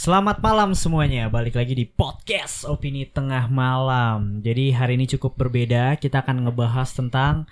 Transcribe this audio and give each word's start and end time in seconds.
Selamat 0.00 0.40
malam 0.40 0.72
semuanya, 0.72 1.28
balik 1.28 1.60
lagi 1.60 1.76
di 1.76 1.84
podcast 1.84 2.64
Opini 2.64 3.04
Tengah 3.04 3.52
Malam. 3.52 4.40
Jadi 4.40 4.72
hari 4.72 4.96
ini 4.96 5.04
cukup 5.04 5.36
berbeda, 5.36 6.00
kita 6.00 6.24
akan 6.24 6.48
ngebahas 6.48 6.88
tentang 6.96 7.44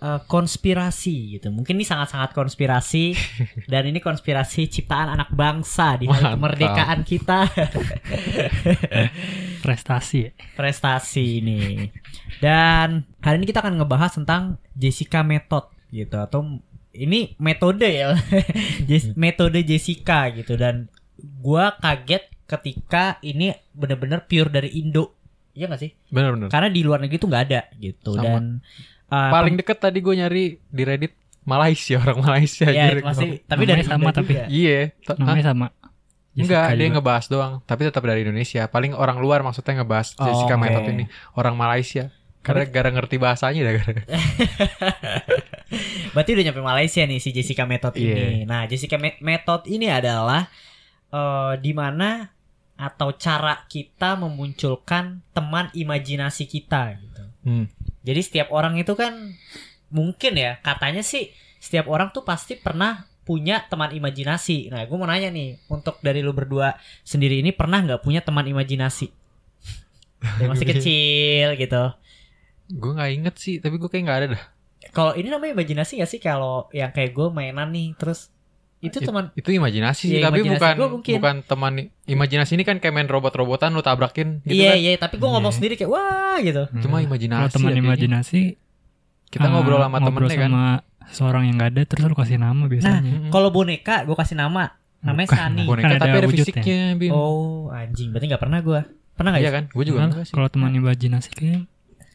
eh, 0.00 0.16
konspirasi 0.24 1.36
gitu. 1.36 1.52
Mungkin 1.52 1.76
ini 1.76 1.84
sangat-sangat 1.84 2.32
konspirasi 2.32 3.12
dan 3.72 3.92
ini 3.92 4.00
konspirasi 4.00 4.72
ciptaan 4.72 5.20
anak 5.20 5.28
bangsa 5.36 6.00
di 6.00 6.08
hari 6.08 6.24
Mantap. 6.24 6.40
kemerdekaan 6.40 7.00
kita. 7.04 7.44
prestasi. 9.68 10.32
Prestasi 10.56 11.44
ini. 11.44 11.92
Dan 12.40 13.04
hari 13.20 13.44
ini 13.44 13.52
kita 13.52 13.60
akan 13.60 13.84
ngebahas 13.84 14.16
tentang 14.16 14.56
Jessica 14.72 15.20
Method 15.20 15.68
gitu 15.92 16.16
atau 16.24 16.56
ini 16.96 17.36
metode 17.36 17.84
ya. 17.84 18.16
Metode 19.20 19.60
Jessica 19.60 20.32
gitu 20.32 20.56
dan 20.56 20.88
gua 21.18 21.74
kaget 21.74 22.30
ketika 22.44 23.16
ini 23.20 23.50
bener-bener 23.72 24.22
pure 24.22 24.48
dari 24.48 24.70
Indo. 24.74 25.12
Iya 25.52 25.66
gak 25.66 25.80
sih? 25.80 25.90
Bener-bener. 26.08 26.46
Karena 26.46 26.68
di 26.68 26.80
luar 26.80 27.00
negeri 27.00 27.16
tuh 27.16 27.26
nggak 27.26 27.42
ada 27.44 27.60
gitu 27.74 28.12
Sama. 28.12 28.22
dan 28.22 28.42
uh, 29.08 29.30
Paling 29.30 29.54
deket 29.56 29.78
tadi 29.78 29.98
gue 29.98 30.14
nyari 30.14 30.42
di 30.60 30.82
Reddit 30.82 31.12
Malaysia 31.42 31.96
orang 32.04 32.18
Malaysia 32.20 32.66
ya 32.66 32.92
anjir. 32.92 33.00
pasti 33.00 33.26
tapi 33.42 33.62
dari 33.64 33.82
sama 33.82 34.06
Indo 34.06 34.14
tapi. 34.14 34.32
Iya. 34.46 34.78
Namanya 35.16 35.44
sama. 35.46 35.66
Enggak, 36.36 36.68
Jessica 36.68 36.74
dia 36.74 36.84
juga. 36.84 36.92
ngebahas 36.92 37.24
doang, 37.26 37.52
tapi 37.64 37.80
tetap 37.82 38.02
dari 38.04 38.20
Indonesia. 38.20 38.60
Paling 38.66 38.92
orang 38.92 39.16
luar 39.16 39.40
maksudnya 39.40 39.80
ngebahas 39.80 40.12
Oh, 40.20 40.22
Jessica 40.22 40.52
oke. 40.52 40.60
Method 40.60 40.84
ini, 40.86 41.04
orang 41.32 41.54
Malaysia. 41.56 42.12
Karena 42.44 42.62
gara 42.62 42.92
ngerti 42.92 43.16
bahasanya 43.16 43.58
dah 43.58 43.74
gara. 43.74 43.90
Berarti 46.14 46.30
udah 46.32 46.44
nyampe 46.44 46.60
Malaysia 46.60 47.00
nih 47.02 47.18
si 47.18 47.28
Jessica 47.30 47.64
Method 47.64 47.92
ini. 47.96 48.12
Iya. 48.12 48.26
Nah, 48.44 48.60
Jessica 48.64 48.96
Me- 48.96 49.18
Method 49.18 49.66
ini 49.66 49.88
adalah 49.88 50.46
eh 51.16 51.54
di 51.64 51.72
mana 51.72 52.28
atau 52.76 53.16
cara 53.16 53.64
kita 53.64 54.20
memunculkan 54.20 55.24
teman 55.32 55.72
imajinasi 55.72 56.44
kita 56.44 57.00
gitu. 57.00 57.24
Hmm. 57.48 57.66
Jadi 58.04 58.20
setiap 58.20 58.52
orang 58.52 58.76
itu 58.76 58.92
kan 58.92 59.32
mungkin 59.88 60.36
ya 60.36 60.60
katanya 60.60 61.00
sih 61.00 61.32
setiap 61.56 61.88
orang 61.88 62.12
tuh 62.12 62.20
pasti 62.20 62.60
pernah 62.60 63.08
punya 63.26 63.64
teman 63.66 63.90
imajinasi. 63.90 64.70
Nah, 64.70 64.86
gue 64.86 64.96
mau 64.96 65.08
nanya 65.08 65.34
nih 65.34 65.58
untuk 65.66 65.98
dari 65.98 66.22
lu 66.22 66.30
berdua 66.30 66.78
sendiri 67.02 67.42
ini 67.42 67.50
pernah 67.50 67.82
nggak 67.82 68.04
punya 68.04 68.22
teman 68.22 68.46
imajinasi? 68.46 69.10
Dari 70.38 70.46
masih 70.46 70.68
kecil 70.70 71.48
gitu. 71.58 71.84
Gue 72.70 72.92
nggak 72.94 73.10
inget 73.10 73.34
sih, 73.34 73.58
tapi 73.58 73.82
gue 73.82 73.90
kayak 73.90 74.04
nggak 74.06 74.18
ada 74.22 74.28
dah. 74.38 74.44
Kalau 74.94 75.12
ini 75.18 75.26
namanya 75.26 75.58
imajinasi 75.58 75.98
gak 75.98 76.10
sih 76.10 76.22
kalau 76.22 76.70
yang 76.70 76.94
kayak 76.94 77.10
gue 77.10 77.26
mainan 77.34 77.74
nih 77.74 77.98
terus 77.98 78.30
itu 78.78 78.92
It- 78.94 79.04
teman 79.04 79.24
Itu 79.32 79.48
imajinasi 79.50 80.02
sih, 80.02 80.10
Iya, 80.14 80.26
tapi 80.26 80.40
imajinasi 80.40 80.54
bukan 80.54 80.74
mungkin. 80.92 81.14
bukan 81.16 81.36
teman 81.42 81.72
imajinasi 82.04 82.52
ini 82.52 82.62
kan 82.62 82.76
kayak 82.76 82.92
main 82.92 83.06
robot-robotan 83.06 83.70
lu 83.70 83.80
tabrakin 83.80 84.40
gitu 84.42 84.52
iya 84.54 84.70
kan. 84.70 84.78
iya 84.78 84.92
tapi 84.96 85.14
gue 85.16 85.26
ngomong 85.26 85.48
Iya. 85.48 85.56
sendiri 85.56 85.74
kayak 85.74 85.88
wah 85.88 86.36
gitu. 86.38 86.62
Cuma 86.80 86.96
Hmm. 86.98 87.06
imajinasi. 87.06 87.40
Kalau 87.40 87.50
teman 87.50 87.64
ya 87.64 87.72
kayaknya. 87.72 87.88
imajinasi 87.88 88.40
Kita 89.26 89.42
ah, 89.42 89.50
ngobrol 89.50 89.80
sama 89.80 89.96
ngobrol 89.98 90.28
temennya 90.28 90.38
kan. 90.38 90.50
sama 90.50 90.66
seorang 91.08 91.42
yang 91.44 91.56
gak 91.56 91.70
ada 91.70 91.82
terus 91.84 92.02
lu 92.04 92.14
kasih 92.14 92.36
nama 92.36 92.62
biasanya. 92.64 93.00
Mm-mm. 93.00 93.28
Kalau 93.28 93.48
boneka 93.48 93.96
gue 94.02 94.14
kasih 94.14 94.36
nama 94.36 94.64
namanya 94.98 95.26
Bukan. 95.26 95.38
Sunny. 95.40 95.64
Boneka 95.64 95.82
Kan 95.82 95.90
ada 95.90 96.00
tapi 96.00 96.16
ada 96.16 96.28
fisiknya, 96.28 96.80
Bim. 96.94 97.10
Oh 97.10 97.70
anjing 97.70 98.08
berarti 98.10 98.26
nggak 98.26 98.42
pernah 98.42 98.60
gue. 98.60 98.80
Pernah 99.12 99.30
nggak 99.30 99.40
Iya 99.40 99.48
ya? 99.48 99.56
kan? 99.56 99.64
Gue 99.68 99.84
juga 99.84 100.00
sih. 100.20 100.30
kalau 100.30 100.46
teman 100.46 100.70
imajinasi 100.72 101.28
kayak 101.30 101.60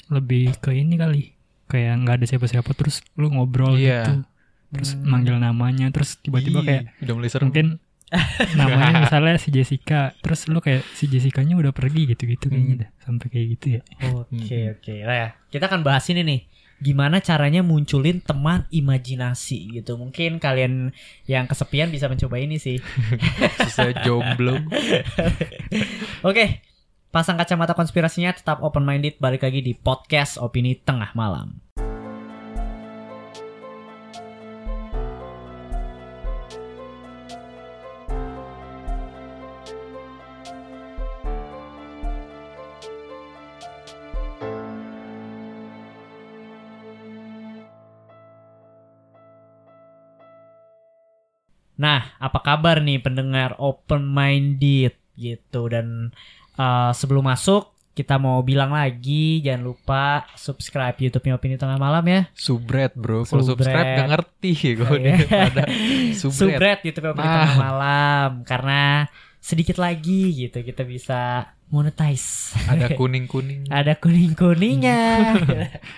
lebih 0.08 0.54
ke 0.56 0.72
ini 0.72 0.96
kali. 0.96 1.24
Kayak 1.66 1.94
nggak 2.00 2.16
ada 2.16 2.26
siapa-siapa 2.28 2.72
terus 2.72 3.00
lu 3.16 3.28
ngobrol 3.30 3.74
Iya. 3.74 4.06
gitu. 4.06 4.14
Terus 4.72 4.96
Hmm. 4.96 5.04
manggil 5.06 5.36
namanya 5.36 5.88
terus 5.90 6.16
tiba-tiba 6.18 6.64
Ih, 6.64 6.66
kayak 6.66 6.84
udah 7.02 7.14
mulai 7.14 7.28
serem. 7.28 7.46
mungkin 7.48 7.68
namanya 8.56 8.92
misalnya 9.08 9.36
si 9.36 9.50
Jessica 9.50 10.12
terus 10.18 10.48
lu 10.48 10.60
kayak 10.60 10.84
si 10.94 11.08
Jessicanya 11.08 11.56
udah 11.56 11.72
pergi 11.72 12.08
gitu-gitu 12.08 12.48
kayaknya 12.48 12.74
Hmm. 12.74 12.82
dah 12.82 12.90
sampai 13.02 13.28
kayak 13.28 13.48
gitu 13.52 13.66
ya. 13.70 13.82
Oke 14.10 14.58
oke 14.72 14.94
lah 15.02 15.16
ya. 15.18 15.30
Kita 15.48 15.68
akan 15.68 15.82
bahas 15.82 16.08
ini 16.08 16.22
nih. 16.22 16.42
Gimana 16.82 17.20
caranya 17.20 17.62
munculin 17.62 18.20
teman 18.20 18.66
imajinasi 18.68 19.70
gitu. 19.72 19.96
Mungkin 19.96 20.40
kalian 20.40 20.90
yang 21.24 21.46
kesepian 21.46 21.88
bisa 21.88 22.10
mencoba 22.10 22.36
ini 22.36 22.58
sih. 22.58 22.82
Sisa 23.62 23.94
jomblo. 24.02 24.58
Oke. 26.22 26.66
Pasang 27.08 27.36
kacamata 27.36 27.76
konspirasinya 27.76 28.32
tetap 28.32 28.64
open 28.64 28.82
minded 28.82 29.20
balik 29.20 29.44
lagi 29.44 29.60
di 29.60 29.76
podcast 29.76 30.40
opini 30.40 30.74
tengah 30.74 31.12
malam. 31.12 31.60
Nah, 51.82 52.14
apa 52.16 52.40
kabar 52.40 52.78
nih 52.78 53.02
pendengar 53.02 53.58
open 53.58 54.06
minded 54.06 54.94
gitu 55.18 55.66
dan 55.66 56.14
uh, 56.56 56.94
sebelum 56.94 57.26
masuk 57.26 57.68
kita 57.92 58.16
mau 58.16 58.40
bilang 58.40 58.72
lagi 58.72 59.44
jangan 59.44 59.68
lupa 59.68 60.04
subscribe 60.34 60.96
YouTube-nya 60.96 61.36
Opini 61.36 61.58
Tengah 61.58 61.76
Malam 61.76 62.06
ya. 62.06 62.22
Subret 62.32 62.94
bro. 62.94 63.26
Kalau 63.26 63.42
Subret. 63.44 63.68
subscribe 63.68 63.90
gak 63.98 64.10
ngerti 64.14 64.52
gue 64.78 64.88
Oh, 64.88 64.96
iya. 64.96 65.16
pada 65.28 65.64
subret. 66.22 66.56
Subscribe 66.56 66.82
YouTube 66.86 67.06
Opini 67.10 67.26
Nah. 67.26 67.36
Tengah 67.36 67.58
Malam 67.60 68.30
karena 68.46 68.82
sedikit 69.42 69.76
lagi 69.76 70.38
gitu 70.38 70.62
kita 70.62 70.86
bisa 70.86 71.50
monetize. 71.72 72.52
Ada 72.68 72.92
kuning-kuning. 73.00 73.72
Ada 73.72 73.96
kuning-kuningnya. 73.96 75.00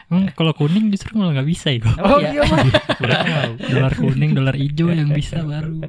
Emang 0.08 0.30
kalau 0.38 0.54
kuning 0.54 0.94
justru 0.94 1.18
malah 1.18 1.42
nggak 1.42 1.50
bisa 1.50 1.74
ya. 1.74 1.82
Oh, 2.00 2.22
iya. 2.22 2.46
Udah 3.02 3.18
tahu. 3.26 3.52
Dolar 3.74 3.94
kuning, 3.98 4.32
dolar 4.38 4.56
hijau 4.56 4.94
yang 4.94 5.10
bisa 5.10 5.42
baru. 5.42 5.82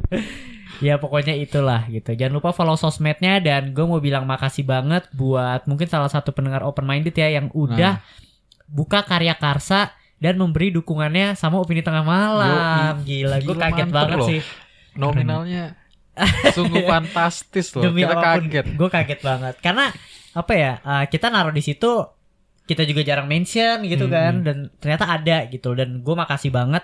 ya 0.82 0.98
pokoknya 0.98 1.36
itulah 1.36 1.86
gitu. 1.86 2.16
Jangan 2.16 2.34
lupa 2.40 2.50
follow 2.50 2.74
sosmednya 2.74 3.38
dan 3.38 3.70
gue 3.70 3.84
mau 3.84 4.00
bilang 4.00 4.24
makasih 4.24 4.64
banget 4.66 5.06
buat 5.12 5.68
mungkin 5.68 5.86
salah 5.86 6.08
satu 6.10 6.32
pendengar 6.34 6.64
open 6.64 6.88
minded 6.88 7.14
ya 7.14 7.30
yang 7.30 7.52
udah 7.54 8.00
buka 8.66 9.04
karya 9.04 9.36
karsa 9.36 9.92
dan 10.18 10.40
memberi 10.40 10.72
dukungannya 10.72 11.36
sama 11.36 11.60
opini 11.60 11.84
tengah 11.84 12.02
malam. 12.02 13.04
Gila, 13.04 13.36
gue 13.44 13.52
Gila, 13.52 13.62
kaget 13.68 13.86
mantep 13.86 13.94
banget 13.94 14.18
loh. 14.18 14.28
sih. 14.32 14.40
Nominalnya 14.96 15.83
sungguh 16.48 16.82
fantastis 16.90 17.70
loh. 17.72 17.84
Demi 17.84 18.00
Kita 18.00 18.12
apa 18.12 18.22
pun, 18.32 18.44
kaget. 18.44 18.66
gue 18.72 18.88
kaget 18.88 19.20
banget 19.20 19.54
karena 19.58 19.84
apa 20.32 20.52
ya? 20.52 20.72
uh, 20.80 21.04
kita 21.04 21.26
naruh 21.28 21.50
di 21.50 21.60
situ 21.60 21.90
kita 22.64 22.82
juga 22.82 23.02
jarang 23.02 23.24
mention 23.24 23.82
gitu 23.82 24.04
Hmm. 24.04 24.14
kan 24.14 24.34
dan 24.40 24.56
ternyata 24.74 25.04
ada 25.06 25.44
gitu 25.46 25.72
dan 25.72 26.00
gue 26.00 26.14
makasih 26.14 26.48
banget 26.48 26.82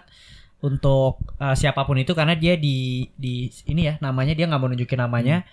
untuk 0.58 1.16
uh, 1.36 1.54
siapa 1.54 1.82
pun 1.82 1.96
itu 1.96 2.12
karena 2.12 2.34
dia 2.34 2.52
di 2.54 3.08
di 3.10 3.34
ini 3.64 3.82
ya 3.82 3.94
namanya 3.98 4.32
dia 4.32 4.44
nggak 4.44 4.58
mau 4.58 4.69
nunjukin 4.69 5.00
namanya 5.00 5.44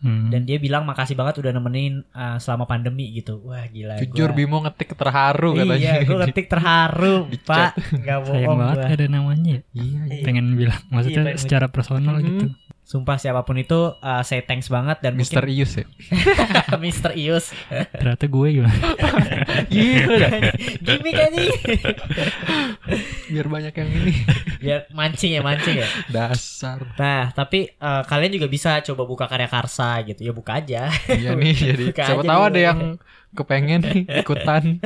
Hmm. 0.00 0.28
dan 0.28 0.44
dia 0.44 0.56
bilang 0.56 0.84
makasih 0.84 1.12
banget 1.12 1.36
udah 1.38 1.52
nemenin 1.52 2.08
uh, 2.10 2.36
selama 2.36 2.64
pandemi 2.64 3.12
gitu 3.12 3.36
wah 3.42 3.60
gila 3.66 4.00
Jujur 4.00 4.32
gua- 4.32 4.36
Bimo 4.38 4.56
ngetik 4.58 4.92
terharu 4.94 5.52
katanya. 5.54 5.76
iya 5.76 5.94
gue 6.00 6.16
ngetik 6.22 6.46
terharu 6.46 7.16
pak 7.38 7.76
nggak 7.94 8.18
Sayang 8.18 8.22
bohong 8.24 8.58
banget 8.58 8.74
gua. 8.74 8.82
gak 8.82 8.96
ada 8.96 9.06
namanya 9.06 9.50
ya. 9.50 9.60
Iya. 9.74 10.00
Iya. 10.08 10.22
Pengen 10.24 10.46
bilang 10.54 10.80
maksudnya 10.88 11.20
pengen- 11.26 11.36
secara 11.36 11.66
personal 11.68 12.16
Mhm. 12.16 12.24
gitu. 12.26 12.44
Sumpah 12.90 13.22
siapa 13.22 13.46
pun 13.46 13.54
itu 13.54 13.94
uh, 13.94 14.22
say 14.26 14.42
thanks 14.42 14.66
banget 14.66 14.98
dan 14.98 15.14
Mister 15.14 15.46
Ius 15.46 15.78
ya. 15.78 15.86
mungkin 15.86 16.80
Mister 16.90 17.14
Ius 17.14 17.54
Ternyata 17.70 18.26
gue 18.26 18.46
gimana? 18.50 18.74
Iya 19.70 20.02
dah. 20.10 20.30
gimmick 20.82 21.14
aja 21.14 21.38
Biar 23.30 23.46
banyak 23.46 23.70
yang 23.70 23.90
ini. 23.94 24.12
biar 24.58 24.90
mancing 24.90 25.38
ya 25.38 25.40
mancing 25.40 25.78
ya 25.78 25.88
Dasar. 26.10 26.82
Nah, 26.98 27.30
tapi 27.30 27.70
eh, 27.70 28.02
kalian 28.04 28.32
juga 28.34 28.50
bisa 28.50 28.82
coba 28.82 29.06
buka 29.06 29.24
karya 29.30 29.46
karsa 29.46 30.02
gitu 30.02 30.26
ya, 30.26 30.32
buka 30.34 30.58
aja. 30.58 30.90
Iya 31.06 31.38
nih 31.38 31.54
jadi 31.70 31.84
Buka 31.94 32.02
siapa 32.02 32.22
tahu 32.26 32.42
ada 32.42 32.60
yang 32.60 32.80
kepengen 33.30 33.82
ikutan. 34.10 34.82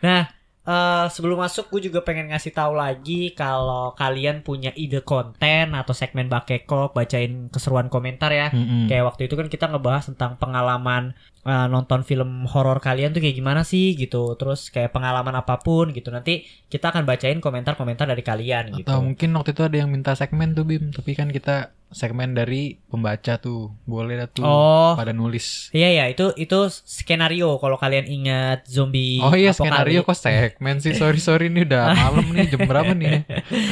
Nah, 0.00 0.32
eh, 0.66 1.06
sebelum 1.10 1.42
masuk 1.42 1.70
gue 1.72 1.90
juga 1.90 2.02
pengen 2.06 2.30
ngasih 2.30 2.52
tahu 2.54 2.76
lagi 2.78 3.34
kalau 3.34 3.94
kalian 3.98 4.46
punya 4.46 4.70
ide 4.78 5.02
konten 5.02 5.74
atau 5.74 5.94
segmen 5.94 6.30
bakeko 6.30 6.94
bacain 6.94 7.50
keseruan 7.50 7.90
komentar 7.90 8.30
ya. 8.30 8.48
Mm-mm. 8.54 8.86
Kayak 8.86 9.14
waktu 9.14 9.26
itu 9.26 9.34
kan 9.34 9.48
kita 9.50 9.66
ngebahas 9.70 10.10
tentang 10.14 10.38
pengalaman 10.38 11.14
eh, 11.42 11.66
nonton 11.66 12.02
film 12.02 12.46
horor 12.46 12.78
kalian 12.78 13.10
tuh 13.10 13.18
kayak 13.18 13.34
gimana 13.34 13.62
sih 13.62 13.92
gitu. 13.92 14.34
Terus 14.34 14.68
kayak 14.68 14.90
pengalaman 14.90 15.34
apa 15.34 15.58
pun 15.58 15.90
gitu. 15.90 16.08
Nanti 16.08 16.42
kita 16.66 16.90
akan 16.90 17.02
bacain 17.02 17.38
komentar-komentar 17.38 18.06
dari 18.06 18.22
kalian 18.22 18.78
gitu. 18.78 18.88
Atau 18.88 19.02
mungkin 19.02 19.34
waktu 19.34 19.50
itu 19.50 19.62
ada 19.62 19.76
yang 19.76 19.90
minta 19.90 20.12
segmen 20.12 20.52
tuh 20.52 20.62
Bim, 20.62 20.90
tapi 20.90 21.12
kan 21.12 21.28
kita 21.28 21.70
segmen 21.92 22.32
dari 22.32 22.80
pembaca 22.86 23.36
tuh. 23.36 23.74
Boleh 23.84 24.16
dah 24.16 24.28
tuh 24.28 24.42
Oh. 24.42 24.96
pada 24.96 25.12
nulis. 25.12 25.68
Iya 25.70 26.02
ya, 26.02 26.04
itu 26.08 26.32
itu 26.34 26.58
skenario 26.72 27.58
kalau 27.58 27.76
kalian 27.76 28.08
ingat 28.08 28.64
zombie 28.64 29.20
Oh 29.20 29.34
iya 29.34 29.52
skenario 29.52 30.00
kok 30.00 30.16
segmen 30.16 30.80
sih. 30.80 30.94
Sorry 30.94 31.20
sorry 31.20 31.52
ini 31.52 31.66
udah 31.66 31.92
malam 31.92 32.26
nih 32.32 32.48
jam 32.48 32.64
berapa 32.64 32.94
nih? 32.94 33.28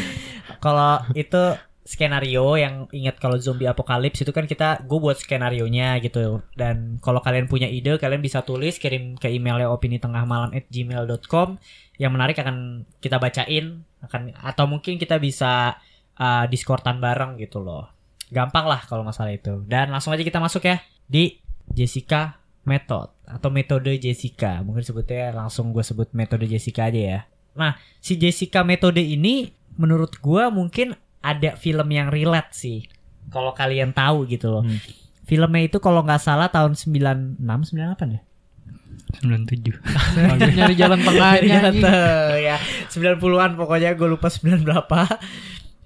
Kalau 0.65 1.01
itu 1.17 1.43
skenario 1.91 2.55
yang 2.55 2.87
ingat 2.95 3.19
kalau 3.19 3.35
zombie 3.35 3.67
apokalips 3.67 4.23
itu 4.23 4.31
kan 4.31 4.47
kita 4.47 4.87
gue 4.87 4.99
buat 5.03 5.19
skenario 5.19 5.67
nya 5.67 5.99
gitu. 5.99 6.39
Dan 6.55 7.03
kalau 7.03 7.19
kalian 7.19 7.51
punya 7.51 7.67
ide 7.67 7.99
kalian 7.99 8.23
bisa 8.23 8.47
tulis 8.47 8.79
kirim 8.79 9.19
ke 9.19 9.27
emailnya 9.27 9.67
opini 9.67 9.99
tengah 9.99 10.23
malam 10.23 10.55
at 10.55 10.71
gmail.com 10.71 11.59
yang 11.99 12.15
menarik 12.15 12.39
akan 12.39 12.87
kita 13.03 13.19
bacain 13.19 13.83
akan 14.07 14.31
atau 14.39 14.65
mungkin 14.71 15.03
kita 15.03 15.19
bisa 15.19 15.83
uh, 16.15 16.45
diskortan 16.47 17.03
bareng 17.03 17.35
gitu 17.43 17.59
loh. 17.59 17.91
Gampang 18.31 18.71
lah 18.71 18.87
kalau 18.87 19.03
masalah 19.03 19.35
itu. 19.35 19.67
Dan 19.67 19.91
langsung 19.91 20.15
aja 20.15 20.23
kita 20.23 20.39
masuk 20.39 20.63
ya 20.71 20.79
di 21.11 21.43
Jessica 21.67 22.39
Method 22.63 23.11
atau 23.27 23.51
metode 23.51 23.99
Jessica. 23.99 24.63
Mungkin 24.63 24.87
sebutnya 24.87 25.35
langsung 25.35 25.75
gue 25.75 25.83
sebut 25.83 26.15
metode 26.15 26.47
Jessica 26.47 26.87
aja 26.87 27.03
ya. 27.03 27.21
Nah 27.59 27.75
si 27.99 28.15
Jessica 28.15 28.63
metode 28.63 29.03
ini 29.03 29.51
menurut 29.75 30.23
gue 30.23 30.45
mungkin 30.55 30.95
ada 31.21 31.55
film 31.55 31.89
yang 31.89 32.09
relate 32.09 32.53
sih. 32.53 32.79
Kalau 33.29 33.53
kalian 33.53 33.93
tahu 33.93 34.27
gitu 34.27 34.51
loh. 34.51 34.65
Hmm. 34.65 34.81
filmnya 35.23 35.63
itu 35.63 35.79
kalau 35.79 36.03
nggak 36.03 36.19
salah 36.19 36.51
tahun 36.51 36.75
96 36.75 37.39
98 37.39 38.19
ya? 38.19 38.21
97. 39.23 39.79
Nyari 40.59 40.75
jalan 40.75 40.99
tengahnya 41.01 41.71
tuh, 41.71 42.35
ya. 42.35 42.57
90-an 42.91 43.55
pokoknya 43.55 43.95
gue 43.95 44.09
lupa 44.11 44.27
9 44.27 44.67
berapa. 44.67 45.07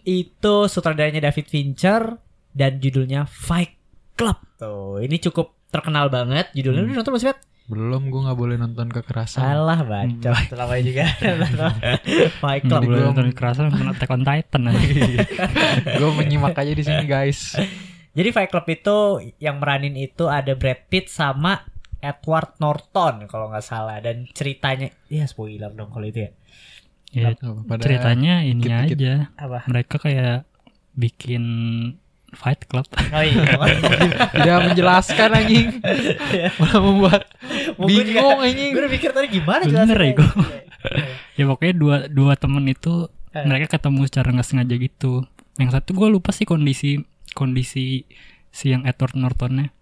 Itu 0.00 0.64
sutradaranya 0.64 1.20
David 1.20 1.46
Fincher 1.48 2.16
dan 2.52 2.80
judulnya 2.80 3.24
Fight 3.24 3.76
Club. 4.16 4.36
Tuh 4.56 5.00
ini 5.00 5.20
cukup 5.20 5.56
terkenal 5.68 6.08
banget. 6.08 6.48
Judulnya 6.52 6.84
Hmm. 6.84 6.90
lu 6.92 6.96
nonton 6.96 7.12
masih? 7.12 7.36
Belum 7.64 8.06
gue 8.06 8.20
nggak 8.20 8.36
boleh 8.36 8.56
nonton 8.56 8.88
kekerasan. 8.88 9.40
salah 9.40 9.80
baca 9.80 10.30
selama 10.52 10.74
juga 10.78 11.08
Fight 12.40 12.60
Nggak 12.60 12.70
Club 12.70 12.82
boleh 12.82 12.92
belum. 12.94 13.08
nonton 13.10 13.26
kekerasan 13.30 13.64
nonton 13.66 13.88
Attack 13.90 14.10
on 14.10 14.22
Titan 14.22 14.62
gue 15.98 16.10
menyimak 16.14 16.52
aja 16.54 16.70
di 16.70 16.82
sini 16.82 17.04
guys. 17.04 17.56
jadi 18.12 18.28
Fight 18.30 18.48
Club 18.48 18.68
itu 18.68 18.96
yang 19.38 19.56
meranin 19.58 19.94
itu 19.94 20.26
ada 20.26 20.52
Brad 20.52 20.86
Pitt 20.86 21.08
sama 21.08 21.64
Edward 21.98 22.58
Norton 22.58 23.24
kalau 23.24 23.48
nggak 23.48 23.64
salah 23.64 23.96
dan 23.96 24.28
ceritanya 24.28 24.92
ya 25.06 25.24
spoiler 25.24 25.70
dong 25.70 25.88
kalau 25.88 26.04
itu 26.04 26.20
ya 26.20 26.32
Ya, 27.10 27.30
Pada 27.62 27.78
ceritanya 27.80 28.42
ini 28.42 28.58
dikit-dikit. 28.58 28.98
aja. 28.98 29.14
apa 29.38 29.58
Mereka 29.64 30.02
kayak 30.02 30.50
bikin 30.92 31.44
fight 32.34 32.60
club. 32.64 32.84
oh 32.90 33.20
iya 33.20 33.42
tidak 34.30 34.58
menjelaskan 34.66 35.28
anjing. 35.32 35.66
Malah 36.56 36.80
membuat 36.80 37.22
bingung 37.78 38.38
anjing. 38.38 38.70
gue 38.70 38.88
mikir 38.88 39.10
tadi 39.10 39.26
gimana 39.32 39.62
Bener 39.62 39.94
jelasinnya. 39.94 40.04
ya, 40.04 40.14
gua. 40.14 40.46
ya 41.32 41.44
pokoknya 41.46 41.74
dua 41.74 41.96
dua 42.06 42.32
temen 42.34 42.64
itu 42.66 43.08
Eh. 43.30 43.42
mereka 43.42 43.74
ketemu 43.74 44.06
secara 44.06 44.30
nggak 44.30 44.46
sengaja 44.46 44.74
gitu. 44.76 45.26
Yang 45.56 45.70
satu 45.72 45.90
gue 45.92 46.06
lupa 46.08 46.30
sih 46.30 46.44
kondisi 46.44 47.02
kondisi 47.32 48.06
si 48.48 48.64
yang 48.66 48.84
Edward 48.84 49.14
Nortonnya. 49.14 49.74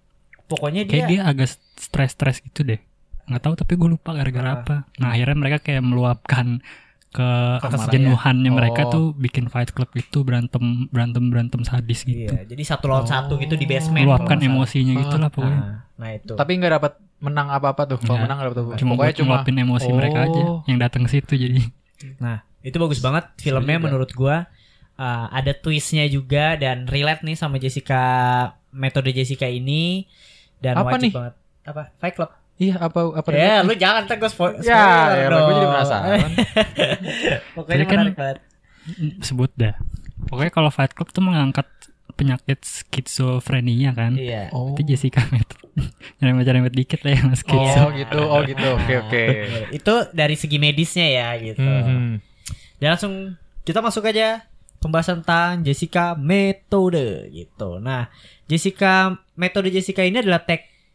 pokoknya 0.42 0.84
dia 0.84 1.04
Kayak 1.04 1.08
dia 1.08 1.20
agak 1.24 1.48
stres-stres 1.74 2.40
gitu 2.40 2.60
deh. 2.62 2.80
Nggak 3.24 3.42
tahu 3.42 3.54
tapi 3.54 3.76
gue 3.76 3.88
lupa 3.90 4.12
gara-gara 4.12 4.48
Ah. 4.48 4.56
apa. 4.58 4.76
Nah 4.96 5.12
akhirnya 5.12 5.32
mereka 5.34 5.58
kayak 5.60 5.80
meluapkan 5.80 6.64
ke 7.12 7.30
kejenuhannya 7.60 8.50
mereka 8.50 8.88
Oh. 8.88 8.90
tuh 8.90 9.04
bikin 9.12 9.46
fight 9.46 9.68
club 9.70 9.92
itu 9.92 10.24
berantem 10.24 10.88
berantem 10.88 11.28
berantem 11.28 11.60
sadis 11.60 12.02
gitu. 12.02 12.32
Iya, 12.32 12.48
jadi 12.48 12.62
satu 12.64 12.88
lawan 12.88 13.04
satu 13.04 13.36
gitu 13.36 13.54
di 13.54 13.68
basement. 13.68 14.08
Meluapkan 14.08 14.40
nggak 14.40 14.48
emosinya 14.48 14.92
gitu 14.96 15.16
lah 15.20 15.28
pokoknya. 15.28 15.60
Nah, 15.60 15.76
nah 15.94 16.08
itu. 16.10 16.32
Tapi 16.32 16.50
nggak 16.56 16.72
dapat 16.72 16.92
menang 17.20 17.52
apa-apa 17.52 17.82
tuh. 17.84 17.98
Kalau 18.00 18.18
menang 18.18 18.36
nggak 18.40 18.48
dapat 18.50 18.60
apa. 18.64 18.80
Cuma 18.80 18.92
Pokoknya 18.96 19.14
cuma 19.20 19.34
emosi 19.44 19.90
mereka 19.92 20.18
aja 20.24 20.40
Oh. 20.42 20.64
yang 20.64 20.80
datang 20.80 21.04
ke 21.04 21.10
situ 21.12 21.32
jadi. 21.36 21.60
Nah, 22.18 22.42
itu 22.60 22.76
bagus 22.76 22.98
banget 22.98 23.28
filmnya 23.36 23.76
juga. 23.76 23.84
menurut 23.84 24.10
gua. 24.12 24.48
Uh, 24.92 25.26
ada 25.30 25.52
twistnya 25.52 26.04
juga 26.04 26.54
dan 26.54 26.84
relate 26.84 27.24
nih 27.24 27.34
sama 27.34 27.56
Jessica 27.56 28.02
metode 28.70 29.10
Jessica 29.10 29.44
ini 29.44 30.04
dan 30.58 30.76
Apa 30.76 30.94
wajib 30.94 31.02
nih? 31.02 31.12
banget. 31.12 31.34
Apa? 31.64 31.82
Fight 31.96 32.14
Club. 32.14 32.30
Iya 32.62 32.78
apa 32.78 33.00
apa 33.10 33.28
Ya, 33.34 33.58
lu 33.60 33.74
jangan 33.74 34.06
ntar 34.06 34.22
gua 34.22 34.30
spo- 34.30 34.54
spoiler. 34.54 34.62
Ya, 34.62 35.18
ya, 35.18 35.26
dong. 35.26 35.42
gue 35.42 35.54
jadi 35.56 35.68
penasaran. 35.68 36.30
Pokoknya 37.58 37.86
kan- 37.86 38.08
banget. 38.14 38.38
sebut 39.18 39.50
dah. 39.54 39.74
Pokoknya 40.26 40.52
kalau 40.52 40.70
Fight 40.70 40.94
Club 40.94 41.10
tuh 41.10 41.22
mengangkat 41.22 41.66
penyakit 42.14 42.62
skizofrenia 42.62 43.90
kan. 43.92 44.14
Iya. 44.14 44.52
Oh. 44.54 44.74
Itu 44.74 44.86
Jessica 44.86 45.26
Method. 45.28 45.58
Nyerempet-nyerempet 46.22 46.70
dikit 46.70 47.00
lah 47.02 47.12
yang 47.14 47.34
skizo. 47.34 47.78
Oh 47.82 47.90
gitu, 47.90 48.18
oh 48.20 48.40
gitu. 48.44 48.66
Oke 48.78 48.94
oke. 49.00 49.22
Itu 49.78 49.94
dari 50.12 50.38
segi 50.38 50.62
medisnya 50.62 51.08
ya 51.08 51.28
gitu. 51.40 51.62
Hmm. 51.64 52.22
Dan 52.78 52.88
langsung 52.94 53.14
kita 53.62 53.82
masuk 53.82 54.06
aja 54.06 54.46
pembahasan 54.78 55.22
tentang 55.22 55.62
Jessica 55.62 56.14
metode 56.14 57.30
gitu. 57.30 57.78
Nah, 57.78 58.10
Jessica 58.46 59.14
metode 59.34 59.70
Jessica 59.70 60.02
ini 60.02 60.18
adalah 60.18 60.42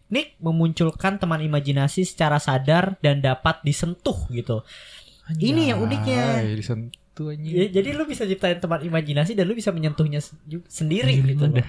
teknik 0.08 0.40
memunculkan 0.40 1.20
teman 1.20 1.44
imajinasi 1.44 2.08
secara 2.08 2.40
sadar 2.40 2.96
dan 3.04 3.20
dapat 3.20 3.60
disentuh 3.68 4.16
gitu. 4.32 4.64
Ini 5.36 5.76
yang 5.76 5.84
uniknya. 5.84 6.40
Anjay, 6.40 6.56
disentuh 6.56 7.36
anjing. 7.36 7.52
Ya, 7.52 7.66
jadi 7.68 7.92
lu 7.92 8.08
bisa 8.08 8.24
ciptain 8.24 8.56
teman 8.64 8.80
imajinasi 8.88 9.36
dan 9.36 9.52
lu 9.52 9.52
bisa 9.52 9.76
menyentuhnya 9.76 10.24
sendiri 10.72 11.20
Gila, 11.20 11.28
gitu. 11.28 11.44
udah. 11.52 11.68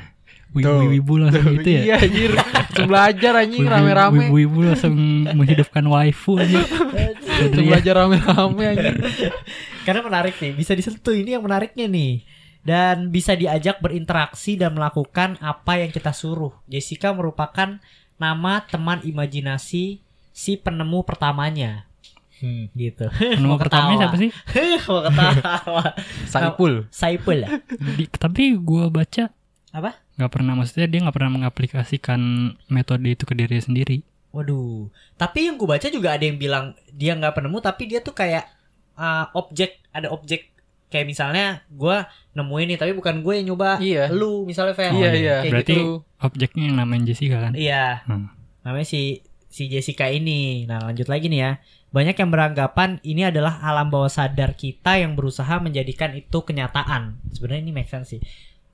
Wibu-wibu 0.54 1.14
langsung 1.18 1.50
gitu 1.58 1.66
ya. 1.66 1.82
Iya 1.82 1.94
anjir. 1.98 2.30
Langsung 2.38 2.86
belajar 2.86 3.32
anjing 3.42 3.66
rame-rame. 3.66 4.30
Wibu-wibu 4.30 4.58
langsung 4.70 4.94
menghidupkan 5.34 5.82
waifu 5.90 6.38
aja. 6.38 6.62
Langsung 7.42 7.66
belajar 7.66 7.94
rame-rame 8.06 8.62
anjing. 8.70 8.96
Karena 9.86 10.00
menarik 10.06 10.38
nih, 10.38 10.54
bisa 10.54 10.78
disentuh 10.78 11.12
ini 11.12 11.34
yang 11.34 11.42
menariknya 11.42 11.90
nih. 11.90 12.22
Dan 12.62 13.10
bisa 13.10 13.34
diajak 13.34 13.82
berinteraksi 13.82 14.54
dan 14.54 14.78
melakukan 14.78 15.36
apa 15.42 15.82
yang 15.82 15.90
kita 15.90 16.14
suruh. 16.14 16.54
Jessica 16.70 17.10
merupakan 17.12 17.80
nama 18.18 18.60
teman 18.66 19.00
imajinasi 19.02 20.02
si 20.34 20.52
penemu 20.58 21.02
pertamanya. 21.06 21.86
Hmm. 22.38 22.70
Gitu. 22.70 23.10
Penemu 23.10 23.58
pertamanya 23.58 24.06
ketawa. 24.06 24.14
siapa 24.14 24.16
sih? 24.18 24.30
Mau 24.86 25.00
ketawa. 25.34 25.84
Saipul. 26.30 26.72
Saipul 26.90 27.38
ya? 27.42 27.48
Di- 27.98 28.10
tapi 28.14 28.54
gua 28.54 28.86
baca 28.86 29.30
Apa? 29.74 29.98
nggak 30.18 30.30
pernah 30.34 30.54
maksudnya 30.58 30.86
dia 30.90 30.98
nggak 31.02 31.14
pernah 31.14 31.32
mengaplikasikan 31.34 32.20
metode 32.70 33.06
itu 33.10 33.22
ke 33.26 33.34
diri 33.34 33.58
sendiri. 33.58 33.96
Waduh. 34.34 34.90
Tapi 35.16 35.48
yang 35.48 35.56
gue 35.56 35.66
baca 35.66 35.88
juga 35.88 36.14
ada 36.14 36.24
yang 36.26 36.36
bilang 36.36 36.76
dia 36.92 37.16
nggak 37.16 37.38
penemu 37.38 37.58
tapi 37.58 37.82
dia 37.88 38.02
tuh 38.04 38.12
kayak 38.12 38.44
uh, 38.98 39.30
objek, 39.34 39.78
ada 39.94 40.10
objek 40.12 40.52
kayak 40.88 41.06
misalnya 41.08 41.62
gue 41.68 41.96
nemuin 42.32 42.66
nih 42.74 42.78
tapi 42.80 42.92
bukan 42.96 43.20
gue 43.20 43.32
yang 43.40 43.46
nyoba. 43.54 43.76
Iya. 43.80 44.08
Lu 44.12 44.48
misalnya 44.48 44.74
Fen. 44.74 44.96
Iya 44.96 45.10
iya. 45.14 45.36
Kayak 45.44 45.52
Berarti 45.52 45.74
gitu. 45.76 45.86
objeknya 46.20 46.64
yang 46.68 46.76
namanya 46.80 47.02
Jessica 47.12 47.36
kan? 47.48 47.52
Iya. 47.56 48.04
Hmm. 48.08 48.28
namanya 48.66 48.84
si 48.84 49.24
si 49.48 49.66
Jessica 49.72 50.12
ini. 50.12 50.68
Nah, 50.68 50.84
lanjut 50.84 51.08
lagi 51.08 51.32
nih 51.32 51.40
ya. 51.40 51.52
Banyak 51.88 52.20
yang 52.20 52.28
beranggapan 52.28 53.00
ini 53.00 53.24
adalah 53.24 53.64
alam 53.64 53.88
bawah 53.88 54.12
sadar 54.12 54.52
kita 54.52 55.00
yang 55.00 55.16
berusaha 55.16 55.56
menjadikan 55.56 56.12
itu 56.12 56.44
kenyataan. 56.44 57.16
Sebenarnya 57.32 57.62
ini 57.64 57.72
make 57.72 57.88
sense 57.88 58.12
sih. 58.12 58.20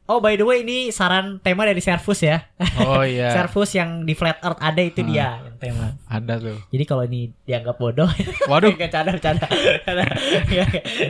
Oh, 0.04 0.20
by 0.20 0.36
the 0.36 0.44
way 0.44 0.60
ini 0.60 0.92
saran 0.92 1.40
tema 1.40 1.64
dari 1.64 1.80
Servus 1.80 2.20
ya. 2.20 2.44
Oh 2.76 3.00
iya. 3.08 3.32
Servus 3.32 3.72
yang 3.72 4.04
di 4.04 4.12
Flat 4.12 4.36
Earth 4.44 4.60
ada 4.60 4.84
itu 4.84 5.00
Ah. 5.00 5.06
dia 5.08 5.28
yang 5.40 5.56
tema. 5.56 5.86
Ada 6.04 6.34
tuh. 6.36 6.60
Jadi 6.68 6.84
kalau 6.84 7.08
ini 7.08 7.32
dianggap 7.42 7.80
bodoh, 7.80 8.08
Waduh. 8.52 8.76
Gak 8.76 8.92
canda, 8.92 9.16
canda. 9.16 9.48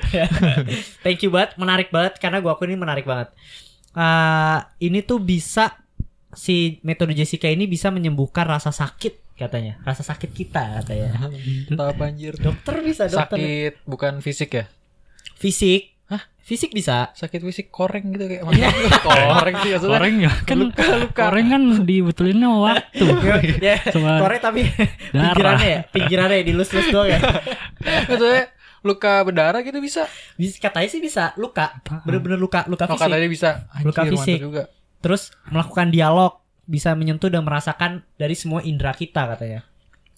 Thank 1.02 1.22
you 1.22 1.30
banget, 1.30 1.58
menarik 1.58 1.88
banget 1.90 2.18
karena 2.18 2.38
gua 2.38 2.54
aku 2.54 2.66
ini 2.66 2.78
menarik 2.78 3.02
banget. 3.02 3.34
Eh, 3.94 4.58
ini 4.82 5.02
tuh 5.02 5.18
bisa 5.18 5.74
si 6.34 6.82
metode 6.82 7.14
Jessica 7.14 7.46
ini 7.46 7.66
bisa 7.66 7.90
menyembuhkan 7.90 8.46
rasa 8.46 8.70
sakit 8.70 9.34
katanya, 9.34 9.78
rasa 9.82 10.02
sakit 10.02 10.30
kita 10.30 10.82
katanya. 10.82 11.30
Tahu 11.66 11.88
apa 11.94 12.02
anjir. 12.06 12.34
Dokter 12.38 12.78
bisa 12.78 13.06
dokter. 13.06 13.38
Sakit 13.38 13.72
bukan 13.86 14.18
fisik 14.18 14.50
ya? 14.54 14.64
Fisik, 15.34 15.93
Hah? 16.04 16.20
Fisik 16.38 16.70
bisa. 16.70 17.08
Sakit 17.12 17.40
fisik 17.40 17.66
koreng 17.68 18.12
gitu 18.12 18.25
kayak 18.26 18.44
mana? 18.44 18.68
koreng 19.32 19.54
sih 19.58 19.70
maksudnya. 19.73 19.92
Koreng 19.96 20.14
ya 20.20 20.32
kan 20.44 20.56
Luka, 20.61 20.84
luka. 21.00 21.23
koreng 21.25 21.46
kan 21.49 21.62
dibetulinnya 21.82 22.49
waktu. 22.52 23.06
ya, 23.64 23.76
Coba 23.88 24.11
korek 24.20 24.40
tapi 24.40 24.61
darah. 25.11 25.32
pinggirannya 25.32 25.66
ya, 25.66 25.80
pinggirannya 25.88 26.38
dilus-lus 26.42 26.87
doang 26.88 27.08
ya. 27.08 27.18
Maksudnya 28.08 28.42
luka 28.80 29.25
berdarah 29.25 29.61
gitu 29.61 29.80
bisa. 29.80 30.04
Bisa 30.37 30.61
katanya 30.61 30.88
sih 30.88 31.00
bisa 31.00 31.32
luka, 31.34 31.80
bener-bener 32.04 32.37
luka, 32.37 32.68
luka 32.68 32.84
Oh 32.84 32.94
fisik. 32.94 33.08
katanya 33.08 33.28
bisa. 33.28 33.50
Luka 33.80 34.00
Anjir, 34.02 34.12
fisik. 34.12 34.37
mantap 34.37 34.44
juga. 34.44 34.62
terus 35.00 35.23
melakukan 35.46 35.88
dialog 35.88 36.32
bisa 36.64 36.92
menyentuh 36.92 37.28
dan 37.28 37.44
merasakan 37.44 38.04
dari 38.16 38.32
semua 38.32 38.61
indera 38.61 38.92
kita 38.92 39.25
katanya. 39.26 39.64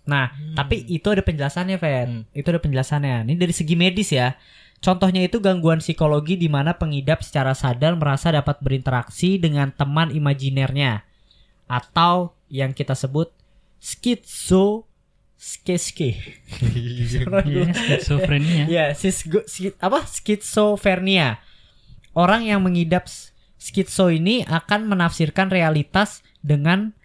Nah, 0.05 0.31
tapi 0.55 0.87
itu 0.87 1.07
ada 1.07 1.19
penjelasannya, 1.19 1.75
Fed. 1.77 2.07
Hmm. 2.07 2.23
Itu 2.31 2.51
ada 2.51 2.59
penjelasannya. 2.59 3.27
Ini 3.27 3.35
dari 3.35 3.51
segi 3.51 3.75
medis 3.75 4.11
ya. 4.11 4.35
Contohnya 4.81 5.25
itu 5.25 5.41
gangguan 5.41 5.81
psikologi 5.81 6.37
di 6.37 6.47
mana 6.47 6.77
pengidap 6.77 7.25
secara 7.25 7.57
sadar 7.57 7.97
merasa 7.97 8.31
dapat 8.31 8.61
berinteraksi 8.61 9.41
dengan 9.41 9.73
teman 9.73 10.13
imajinernya 10.13 11.03
atau 11.67 12.37
yang 12.47 12.71
kita 12.71 12.95
sebut 12.95 13.33
skizo 13.83 14.87
skeske. 15.37 16.17
Iya, 17.45 17.73
skizofrenia. 17.73 18.65
Ya, 18.69 18.85
sisgo- 18.97 19.45
apa? 19.81 20.07
Skizofrenia. 20.09 21.39
Orang 22.17 22.49
yang 22.49 22.65
mengidap 22.65 23.05
s- 23.11 23.37
skitso 23.61 24.09
ini 24.09 24.47
akan 24.49 24.89
menafsirkan 24.89 25.53
realitas 25.53 26.25
dengan 26.41 26.97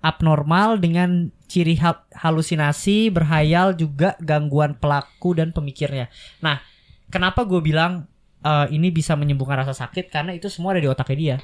abnormal 0.00 0.78
dengan 0.78 1.34
ciri 1.50 1.74
hal- 1.76 2.06
halusinasi, 2.14 3.10
berhayal 3.10 3.74
juga 3.74 4.14
gangguan 4.22 4.78
pelaku 4.78 5.34
dan 5.34 5.50
pemikirnya. 5.50 6.06
Nah, 6.38 6.62
kenapa 7.10 7.42
gue 7.42 7.60
bilang 7.60 8.06
eh, 8.40 8.66
ini 8.70 8.88
bisa 8.88 9.12
menyembuhkan 9.14 9.58
rasa 9.58 9.76
sakit 9.76 10.08
karena 10.08 10.32
itu 10.32 10.48
semua 10.48 10.72
ada 10.72 10.80
di 10.80 10.88
otaknya 10.88 11.16
dia. 11.16 11.36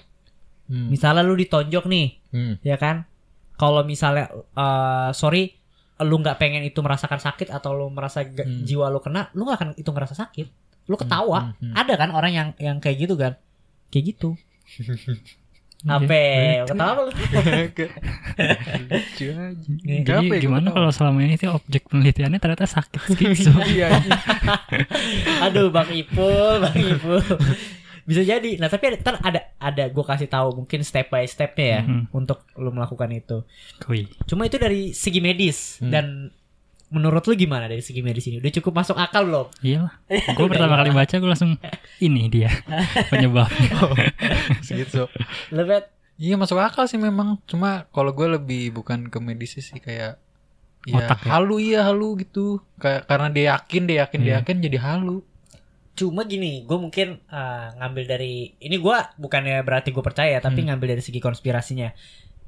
Hmm. 0.66 0.88
Misalnya 0.88 1.22
lu 1.22 1.34
ditonjok 1.34 1.84
nih, 1.86 2.06
Hmm. 2.32 2.54
ya 2.60 2.74
kan? 2.74 3.04
Kalau 3.54 3.82
misalnya 3.82 4.26
eh, 4.32 5.10
sorry 5.12 5.52
lu 5.96 6.20
nggak 6.20 6.36
pengen 6.36 6.60
itu 6.60 6.76
merasakan 6.80 7.16
sakit 7.16 7.48
atau 7.48 7.72
lu 7.72 7.86
merasa 7.88 8.20
Hmm. 8.20 8.64
jiwa 8.64 8.88
lu 8.88 9.00
kena, 9.00 9.28
lu 9.32 9.44
nggak 9.44 9.56
akan 9.56 9.70
itu 9.76 9.88
ngerasa 9.88 10.14
sakit. 10.14 10.46
Lu 10.86 10.94
ketawa. 10.94 11.52
hmm, 11.52 11.54
hmm. 11.60 11.74
Ada 11.74 11.94
kan 11.96 12.10
orang 12.10 12.32
yang 12.32 12.48
yang 12.56 12.76
kayak 12.78 12.96
gitu 13.02 13.14
kan? 13.16 13.34
Kayak 13.90 14.04
gitu. 14.16 14.30
Apa? 15.86 16.06
Gitu. 16.10 16.66
Ketawa 16.68 17.00
lu? 17.00 17.12
Lucu 18.90 19.26
aja. 19.30 19.70
Jadi 20.02 20.26
ya 20.26 20.38
gimana 20.38 20.68
kalau 20.68 20.90
selama 20.90 21.22
ini 21.22 21.34
tuh 21.34 21.54
objek 21.54 21.86
penelitiannya 21.86 22.38
ternyata 22.38 22.66
sakit 22.66 23.00
skitso. 23.06 23.52
Iya. 23.66 23.90
Aduh, 25.44 25.70
Bang 25.70 25.88
Ipul, 25.88 26.60
Bang 26.60 26.76
Ipul. 26.76 27.22
Bisa 28.02 28.22
jadi. 28.22 28.54
Nah, 28.56 28.66
tapi 28.66 28.86
ada, 28.88 28.98
ntar 29.00 29.14
ada 29.20 29.40
ada 29.56 29.84
gue 29.86 30.04
kasih 30.04 30.26
tahu 30.26 30.62
mungkin 30.62 30.82
step 30.82 31.06
by 31.08 31.24
stepnya 31.24 31.66
ya 31.66 31.80
Mhm. 31.82 32.02
untuk 32.12 32.46
lu 32.54 32.70
melakukan 32.70 33.10
itu. 33.10 33.42
Wih. 33.86 34.06
Cuma 34.24 34.44
itu 34.44 34.56
dari 34.56 34.90
segi 34.90 35.18
medis 35.18 35.78
Hmm. 35.78 35.90
dan 35.90 36.06
menurut 36.86 37.22
lu 37.22 37.34
gimana 37.34 37.66
dari 37.66 37.80
segi 37.80 37.98
medis 37.98 38.26
ini? 38.26 38.38
Udah 38.38 38.52
cukup 38.52 38.72
masuk 38.74 38.94
akal 38.94 39.26
belum? 39.26 39.46
Iyalah. 39.60 39.94
Gue 40.32 40.46
pertama 40.52 40.74
kali 40.76 40.90
baca 40.90 41.14
gue 41.14 41.26
langsung 41.26 41.58
ini 41.98 42.26
dia 42.26 42.50
penyebabnya. 43.10 43.70
Segitu. 44.60 45.06
Lu 45.50 45.62
bet 45.62 45.92
Iya 46.16 46.40
masuk 46.40 46.56
akal 46.56 46.86
sih 46.86 46.96
memang. 46.96 47.36
Cuma 47.44 47.84
kalau 47.90 48.08
gue 48.10 48.24
lebih 48.30 48.72
bukan 48.72 49.04
ke 49.06 49.18
medis 49.20 49.52
sih 49.54 49.76
kayak 49.76 50.16
ya 50.82 50.96
Otak 50.96 51.20
ya? 51.22 51.36
halu 51.36 51.60
iya 51.60 51.80
halu 51.84 52.16
gitu. 52.16 52.64
Kayak 52.76 53.04
karena 53.04 53.28
dia 53.28 53.44
yakin, 53.52 53.82
dia 53.84 53.96
yakin, 54.02 54.18
dia 54.20 54.28
Iya. 54.30 54.36
yakin 54.40 54.56
jadi 54.62 54.78
halu. 54.80 55.20
cuma 55.92 56.24
gini, 56.24 56.60
gue 56.62 56.76
mungkin 56.76 57.24
uh, 57.26 57.72
ngambil 57.74 58.04
dari 58.06 58.52
ini 58.60 58.76
gue 58.76 58.96
bukannya 59.16 59.64
berarti 59.64 59.90
gue 59.90 60.04
percaya, 60.04 60.28
ya, 60.28 60.40
tapi 60.40 60.60
Hmm. 60.60 60.68
ngambil 60.68 60.92
dari 60.92 61.00
segi 61.00 61.18
konspirasinya. 61.18 61.88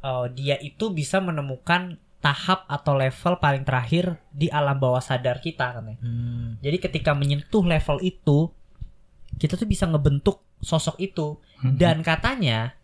Uh, 0.04 0.28
dia 0.28 0.60
itu 0.60 0.92
bisa 0.92 1.16
menemukan 1.18 1.96
tahap 2.18 2.66
atau 2.66 2.98
level 2.98 3.38
paling 3.38 3.62
terakhir 3.62 4.18
di 4.34 4.50
alam 4.50 4.78
bawah 4.78 4.98
sadar 4.98 5.38
kita 5.38 5.78
katanya. 5.78 5.98
Hmm. 6.02 6.58
Jadi 6.58 6.76
ketika 6.82 7.14
menyentuh 7.14 7.62
level 7.62 8.02
itu, 8.02 8.50
kita 9.38 9.54
tuh 9.54 9.68
bisa 9.70 9.86
ngebentuk 9.86 10.42
sosok 10.58 10.98
itu. 10.98 11.38
Hmm. 11.62 11.78
Dan 11.78 12.02
katanya, 12.02 12.74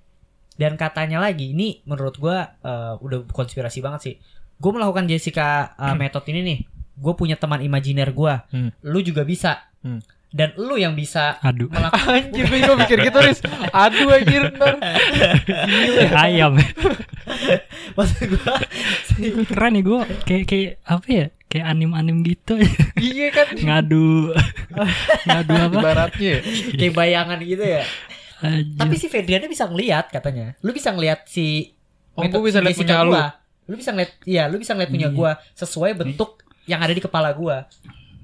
dan 0.54 0.78
katanya 0.78 1.18
lagi, 1.18 1.50
ini 1.50 1.82
menurut 1.82 2.14
gua 2.18 2.54
eh, 2.62 2.94
udah 3.02 3.26
konspirasi 3.26 3.82
banget 3.82 4.00
sih. 4.02 4.14
Gue 4.54 4.70
melakukan 4.70 5.10
Jessica 5.10 5.74
uh, 5.74 5.98
method 5.98 6.22
ini 6.30 6.40
nih. 6.46 6.58
Gue 6.94 7.18
punya 7.18 7.34
teman 7.34 7.58
imajiner 7.58 8.14
gua. 8.14 8.46
Hmm. 8.54 8.70
Lu 8.86 9.02
juga 9.02 9.26
bisa. 9.26 9.66
Hmm. 9.82 9.98
Dan 10.34 10.50
lu 10.58 10.74
yang 10.74 10.98
bisa 10.98 11.38
Aduh. 11.42 11.70
melakukan 11.70 12.10
Anjir 12.18 12.46
gue 12.50 12.74
mikir 12.74 12.98
gitu 13.06 13.18
Riz 13.22 13.38
Aduh 13.70 14.10
anjir 14.10 14.50
ntar 14.58 14.82
Ayam. 16.26 16.58
maksud 17.96 18.20
gua 18.30 18.54
Keren 19.44 19.72
nih 19.72 19.82
gue 19.82 19.98
kayak 20.24 20.44
kayak 20.44 20.70
apa 20.82 21.06
ya? 21.06 21.26
Kayak 21.46 21.66
anim-anim 21.70 22.16
gitu. 22.20 22.58
Iya 22.96 23.30
kan 23.30 23.46
Ngadu. 23.54 24.34
Ngadu 25.26 25.52
apa? 25.54 25.78
Ibaratnya 25.78 26.30
ya. 26.32 26.40
kayak 26.74 26.92
bayangan 26.92 27.38
gitu 27.40 27.62
ya. 27.62 27.82
Anjir. 28.40 28.74
Tapi 28.76 28.94
si 28.94 29.06
Fedriana 29.06 29.46
bisa 29.46 29.64
ngelihat 29.64 30.10
katanya. 30.10 30.58
Lu 30.60 30.70
bisa 30.70 30.90
ngelihat 30.90 31.24
si 31.24 31.70
Oh, 32.12 32.22
metode 32.22 32.38
gua 32.38 32.46
bisa 32.46 32.58
si 32.58 32.64
lihat 32.64 32.76
punya 32.76 32.96
lu. 33.00 33.10
gua. 33.10 33.24
Lu 33.64 33.74
bisa 33.74 33.90
ngeliat 33.90 34.12
iya, 34.22 34.42
lu 34.44 34.56
bisa 34.56 34.70
ngeliat 34.72 34.90
punya 34.90 35.08
Iya. 35.08 35.14
gua 35.14 35.30
sesuai 35.52 35.92
bentuk 35.94 36.30
yang 36.64 36.78
ada 36.78 36.90
di 36.90 37.00
kepala 37.00 37.30
gua. 37.30 37.66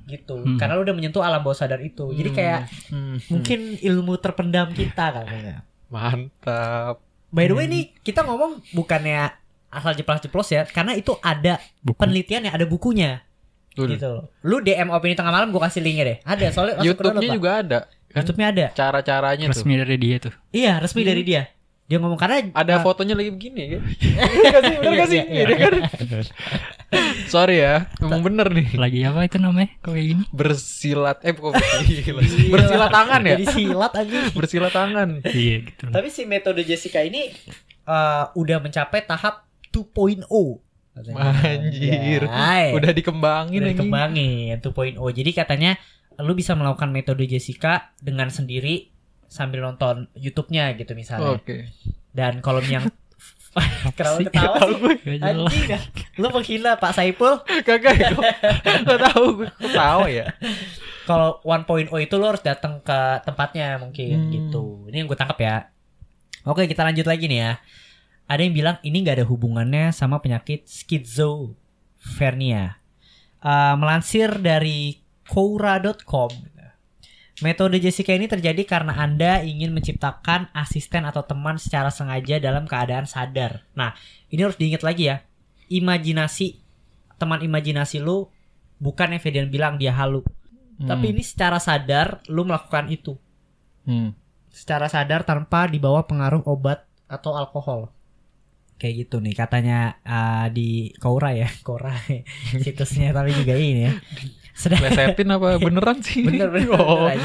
Gitu. 0.05 0.35
Hmm. 0.37 0.59
Karena 0.59 0.75
lu 0.75 0.83
udah 0.83 0.93
menyentuh 0.93 1.19
alam 1.21 1.39
bawah 1.39 1.55
sadar 1.57 1.79
itu. 1.79 2.11
Jadi 2.11 2.31
kayak 2.31 2.67
Hmm. 2.89 3.19
mungkin 3.29 3.59
ilmu 3.77 4.15
terpendam 4.17 4.71
kita 4.71 5.07
katanya. 5.13 5.63
Mantap 5.87 6.99
By 7.31 7.47
the 7.47 7.55
way 7.55 7.67
nih 7.71 7.95
kita 8.03 8.27
ngomong 8.27 8.63
bukannya 8.75 9.31
asal 9.71 9.95
jeplos-jeplos 9.95 10.51
ya, 10.51 10.67
karena 10.67 10.99
itu 10.99 11.15
ada 11.23 11.63
Buku. 11.79 11.95
penelitian 11.95 12.51
ya, 12.51 12.53
ada 12.59 12.67
bukunya 12.67 13.23
Tuh, 13.71 13.87
gitu. 13.87 14.27
Lu 14.43 14.59
DM 14.59 14.91
opini 14.91 15.15
tengah 15.15 15.31
malam 15.31 15.55
gua 15.55 15.71
kasih 15.71 15.79
linknya 15.79 16.05
deh. 16.05 16.19
Ada 16.27 16.47
soalnya 16.51 16.75
YouTube-nya 16.83 17.31
juga 17.31 17.51
ada 17.63 17.81
kan 18.11 18.27
YouTube-nya 18.27 18.49
ada. 18.51 18.67
cara-caranya 18.75 19.47
tuh 19.47 19.63
resmi 19.63 19.75
dari 19.79 19.97
dia 19.97 20.17
tuh. 20.19 20.35
Iya, 20.51 20.73
resmi 20.83 21.07
dari 21.07 21.23
dia. 21.23 21.43
Dia 21.87 21.99
ngomong 21.99 22.19
karena 22.19 22.51
ada 22.55 22.79
uh, 22.79 22.83
fotonya 22.87 23.19
lagi 23.19 23.35
begini 23.35 23.61
ya 23.67 23.79
Bener 23.83 24.51
gak 24.55 24.63
sih? 24.63 24.75
Bener 24.79 24.95
gak 24.95 25.09
sih? 25.11 25.21
Sorry 27.31 27.63
ya 27.63 27.87
Emang 28.03 28.27
bener 28.27 28.51
nih 28.51 28.75
Lagi 28.75 29.07
apa 29.07 29.23
itu 29.23 29.39
namanya? 29.39 29.71
Kok 29.79 29.95
kayak 29.95 30.07
gini? 30.11 30.23
Bersilat 30.35 31.19
Eh 31.23 31.33
kok 31.33 31.55
bersilat. 31.55 32.27
Bersilat 32.55 32.91
tangan 32.91 33.21
ya? 33.23 33.35
Jadi 33.39 33.47
silat 33.47 33.93
aja. 33.95 34.19
Bersilat 34.35 34.73
tangan 34.75 35.09
Iya 35.23 35.57
gitu. 35.71 35.85
Tapi 35.91 36.09
si 36.11 36.23
metode 36.27 36.67
Jessica 36.67 37.01
ini 37.07 37.31
eh, 37.87 38.25
udah 38.35 38.59
mencapai 38.59 39.07
tahap 39.07 39.47
2.0. 39.71 40.27
katanya. 40.91 41.23
Anjir 41.47 42.23
Ya, 42.27 42.75
Udah 42.75 42.91
dikembangin 42.91 43.63
udah 43.63 43.69
lagi 43.71 43.75
dikembangin 43.79 44.59
2.0. 44.59 44.99
Jadi 44.99 45.31
katanya 45.31 45.73
lu 46.21 46.35
bisa 46.35 46.53
melakukan 46.59 46.91
metode 46.91 47.25
Jessica 47.25 47.95
dengan 48.03 48.29
sendiri 48.29 48.91
sambil 49.31 49.63
nonton 49.63 50.11
YouTube-nya 50.19 50.75
gitu 50.75 50.99
misalnya. 50.99 51.39
Oke 51.39 51.71
Dan 52.11 52.43
kalau 52.43 52.59
yang 52.67 52.91
Kenapa 53.93 54.17
sih? 54.17 54.25
ketawa 54.27 54.55
Tahu 54.57 54.71
sih? 54.71 54.79
gue, 54.79 54.95
gak. 55.19 55.27
Anjing. 55.27 55.69
Lu 56.17 56.27
menghina 56.31 56.71
Pak 56.77 56.93
Saipul. 56.93 57.33
Kagak 57.67 57.93
Gak 57.99 58.11
Gak 58.87 58.99
tau 59.11 59.23
Gue 59.35 59.49
ketawa 59.59 60.07
ya 60.07 60.31
Kalau 61.03 61.43
1.0 61.43 61.67
itu 61.99 62.15
lu 62.15 62.25
harus 62.25 62.41
datang 62.41 62.79
ke 62.79 62.99
tempatnya 63.23 63.75
mungkin 63.77 64.17
Hmm. 64.17 64.31
gitu. 64.31 64.87
Ini 64.87 65.03
yang 65.03 65.07
gue 65.07 65.15
tangkap 65.15 65.37
ya. 65.37 65.69
Oke, 66.43 66.65
kita 66.65 66.81
lanjut 66.83 67.05
lagi 67.05 67.27
nih 67.27 67.39
ya. 67.41 67.53
Ada 68.25 68.41
yang 68.41 68.55
bilang 68.55 68.77
ini 68.81 69.03
nggak 69.03 69.19
ada 69.19 69.27
hubungannya 69.27 69.91
sama 69.91 70.23
penyakit 70.23 70.63
schizophrenia. 70.65 72.79
Eh, 73.41 73.75
melansir 73.75 74.39
dari 74.39 75.03
Quora.com, 75.27 76.31
metode 77.41 77.81
Jessica 77.81 78.13
ini 78.13 78.29
terjadi 78.29 78.63
karena 78.65 78.97
Anda 78.97 79.41
ingin 79.45 79.73
menciptakan 79.73 80.53
asisten 80.53 81.05
atau 81.09 81.25
teman 81.25 81.57
secara 81.57 81.89
sengaja 81.89 82.37
dalam 82.41 82.69
keadaan 82.69 83.09
sadar. 83.09 83.65
Nah, 83.73 83.97
ini 84.29 84.41
harus 84.45 84.61
diingat 84.61 84.85
lagi 84.85 85.09
ya. 85.09 85.25
Imajinasi 85.71 86.61
teman 87.21 87.45
imajinasi 87.45 88.01
lu 88.01 88.33
bukan 88.81 89.13
yang 89.13 89.21
Fedian 89.21 89.49
bilang 89.53 89.77
dia 89.77 89.93
halu, 89.93 90.25
tapi 90.81 91.13
ini 91.13 91.21
secara 91.21 91.61
sadar 91.61 92.25
lu 92.33 92.49
melakukan 92.49 92.89
itu. 92.89 93.21
Hmm. 93.85 94.17
Secara 94.49 94.89
sadar 94.89 95.29
tanpa 95.29 95.69
dibawa 95.69 96.09
pengaruh 96.09 96.41
obat 96.49 96.89
atau 97.05 97.37
alkohol. 97.37 97.93
Kayak 98.81 99.05
gitu 99.05 99.21
nih 99.21 99.37
katanya 99.37 100.01
uh, 100.09 100.49
di 100.49 100.97
Quora 100.97 101.37
ya, 101.37 101.53
Quora 101.61 101.93
situsnya 102.65 103.13
tapi 103.13 103.37
juga 103.37 103.53
ini 103.61 103.81
ya. 103.85 103.93
Sedang 104.61 104.85
Lesetin 104.85 105.25
apa 105.31 105.57
beneran 105.65 106.05
sih? 106.05 106.21
bener 106.21 106.53
bener, 106.53 106.77
Oh. 106.77 107.09
bener. 107.09 107.17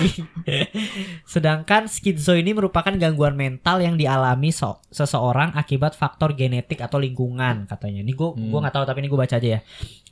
Sedangkan 1.28 1.86
skizo 1.86 2.32
ini 2.32 2.56
merupakan 2.56 2.90
gangguan 2.92 3.36
mental 3.36 3.84
yang 3.84 4.00
dialami 4.00 4.50
so- 4.50 4.80
seseorang 4.88 5.52
akibat 5.54 5.94
faktor 5.94 6.32
genetik 6.32 6.80
atau 6.80 6.96
lingkungan 6.96 7.68
katanya. 7.68 8.00
Ini 8.00 8.12
gue 8.12 8.30
Hmm. 8.32 8.48
gua 8.48 8.64
nggak 8.64 8.74
tahu 8.74 8.86
tapi 8.86 9.04
ini 9.04 9.10
gue 9.10 9.20
baca 9.20 9.36
aja 9.36 9.50
ya. 9.50 9.62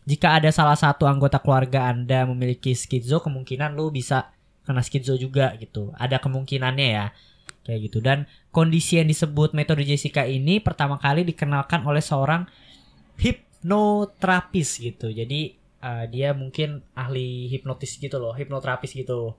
Jika 0.03 0.35
ada 0.35 0.51
salah 0.51 0.75
satu 0.75 1.07
anggota 1.07 1.39
keluarga 1.39 1.87
anda 1.87 2.27
memiliki 2.27 2.75
skizo, 2.75 3.17
kemungkinan 3.17 3.71
lu 3.71 3.87
bisa 3.87 4.35
kena 4.61 4.83
skizo 4.83 5.15
juga 5.15 5.55
gitu. 5.55 5.95
Ada 5.95 6.19
kemungkinannya 6.19 6.87
ya. 6.91 7.05
Kayak 7.63 7.79
gitu. 7.87 8.03
Dan 8.03 8.27
kondisi 8.49 8.99
yang 8.99 9.07
disebut 9.07 9.55
metode 9.55 9.87
Jessica 9.87 10.27
ini 10.27 10.59
pertama 10.59 10.99
kali 10.99 11.23
dikenalkan 11.23 11.87
oleh 11.87 12.03
seorang 12.03 12.43
hipnoterapis 13.15 14.83
gitu. 14.83 15.07
Jadi 15.07 15.55
uh, 15.83 16.07
dia 16.07 16.31
mungkin 16.31 16.87
ahli 16.95 17.51
hipnotis 17.51 17.99
gitu 17.99 18.15
loh, 18.17 18.31
hipnoterapis 18.31 18.95
gitu. 18.95 19.35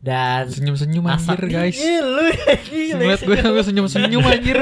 Dan 0.00 0.48
Senyum-senyum 0.48 1.04
anjir 1.04 1.42
guys 1.50 1.76
lu. 1.76 2.32
Ngeliat 2.96 3.20
gue 3.20 3.36
gue 3.36 3.64
senyum-senyum 3.68 4.24
anjir 4.24 4.56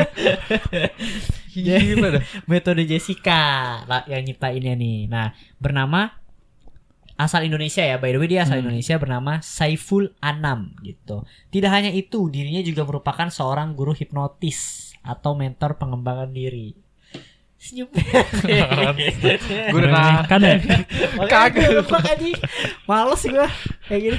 Gila 1.54 2.08
dah 2.18 2.24
metode 2.50 2.82
Jessica 2.82 3.84
lah 3.86 4.02
yang 4.10 4.26
nyiptainnya 4.26 4.74
nih. 4.74 5.06
Nah, 5.06 5.30
bernama 5.62 6.10
asal 7.14 7.46
Indonesia 7.46 7.86
ya. 7.86 8.02
By 8.02 8.14
the 8.14 8.18
way 8.18 8.30
dia 8.30 8.42
asal 8.42 8.58
Hmm. 8.58 8.66
Indonesia 8.66 8.98
bernama 8.98 9.38
Saiful 9.38 10.10
Anam 10.18 10.74
gitu. 10.82 11.22
Tidak 11.54 11.70
hanya 11.70 11.94
itu, 11.94 12.26
dirinya 12.30 12.62
juga 12.66 12.82
merupakan 12.82 13.30
seorang 13.30 13.78
guru 13.78 13.94
hipnotis 13.94 14.90
atau 15.06 15.38
mentor 15.38 15.78
pengembangan 15.78 16.34
diri. 16.34 16.87
Senyum. 17.58 17.90
Gue 17.90 19.78
udah 19.82 19.90
nah 19.90 20.22
Kan 20.24 20.40
ya? 20.40 20.56
Kagak. 21.26 21.90
Males 22.86 23.22
gue 23.22 23.46
kayak 23.86 24.00
gini. 24.00 24.18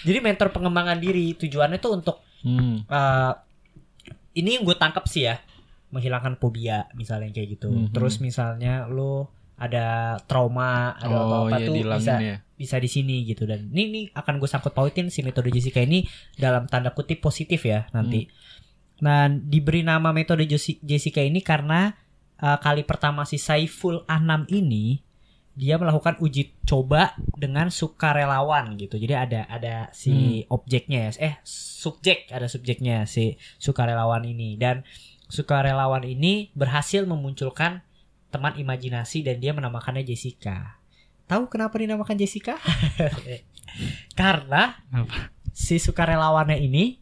Jadi 0.00 0.18
mentor 0.24 0.48
pengembangan 0.48 0.96
diri 0.96 1.36
tujuannya 1.36 1.76
tuh 1.76 1.92
untuk 1.92 2.16
hmm. 2.40 2.88
eh, 2.88 3.32
ini 4.40 4.56
yang 4.56 4.64
gue 4.64 4.72
tangkap 4.74 5.04
sih 5.04 5.28
ya 5.28 5.36
menghilangkan 5.90 6.38
fobia 6.38 6.88
misalnya 6.94 7.28
kayak 7.34 7.58
gitu 7.58 7.68
Mhm. 7.68 7.90
terus 7.90 8.22
misalnya 8.22 8.86
lu 8.86 9.26
ada 9.60 10.16
trauma 10.24 10.96
ada 10.96 11.12
Oh 11.12 11.26
apa-apa 11.50 11.56
iya 11.60 11.66
tuh 11.68 11.74
bisa 11.76 12.14
ya. 12.16 12.36
bisa 12.56 12.76
di 12.80 12.88
sini 12.88 13.26
gitu 13.28 13.44
dan 13.44 13.68
ini 13.68 13.82
ini 13.84 14.00
akan 14.14 14.40
gue 14.40 14.48
sangkut 14.48 14.72
pautin 14.72 15.12
si 15.12 15.20
metode 15.20 15.52
Jessica 15.52 15.84
ini 15.84 16.06
dalam 16.32 16.64
tanda 16.64 16.94
kutip 16.94 17.20
positif 17.20 17.60
ya 17.66 17.84
nanti. 17.92 18.24
Dan 18.96 19.48
diberi 19.48 19.84
nama 19.84 20.12
metode 20.12 20.48
Jessica 20.80 21.20
ini 21.20 21.44
karena 21.44 21.92
uh, 22.40 22.58
kali 22.58 22.82
pertama 22.82 23.28
si 23.28 23.36
Saiful 23.36 24.02
Anam 24.08 24.48
ini 24.48 25.04
dia 25.60 25.76
melakukan 25.76 26.16
uji 26.24 26.56
coba 26.64 27.12
dengan 27.36 27.68
sukarelawan 27.68 28.80
gitu. 28.80 28.96
Jadi 28.96 29.14
ada 29.14 29.40
ada 29.50 29.92
si 29.92 30.46
objeknya 30.48 31.10
ya, 31.10 31.10
eh 31.20 31.34
subjek 31.44 32.32
ada 32.32 32.48
subjeknya 32.48 33.04
si 33.04 33.36
sukarelawan 33.60 34.24
ini 34.24 34.56
dan 34.56 34.86
sukarelawan 35.28 36.06
ini 36.08 36.48
berhasil 36.56 37.04
memunculkan 37.04 37.84
teman 38.30 38.56
imajinasi 38.56 39.26
dan 39.26 39.42
dia 39.42 39.52
menamakannya 39.52 40.06
Jessica. 40.06 40.80
Tahu 41.26 41.50
kenapa 41.50 41.76
dinamakan 41.78 42.16
Jessica? 42.18 42.58
Karena 44.20 44.80
Apa? 44.90 45.34
si 45.50 45.78
sukarelawannya 45.78 46.58
ini 46.62 46.99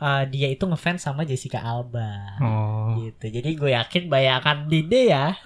uh, 0.00 0.24
dia 0.28 0.48
itu 0.52 0.64
ngefans 0.66 1.04
sama 1.04 1.24
Jessica 1.24 1.62
Alba. 1.62 2.40
Oh. 2.40 3.00
Gitu. 3.00 3.40
Jadi 3.40 3.50
gue 3.56 3.70
yakin 3.72 4.08
bayakan 4.08 4.68
Dide 4.68 5.02
ya. 5.10 5.36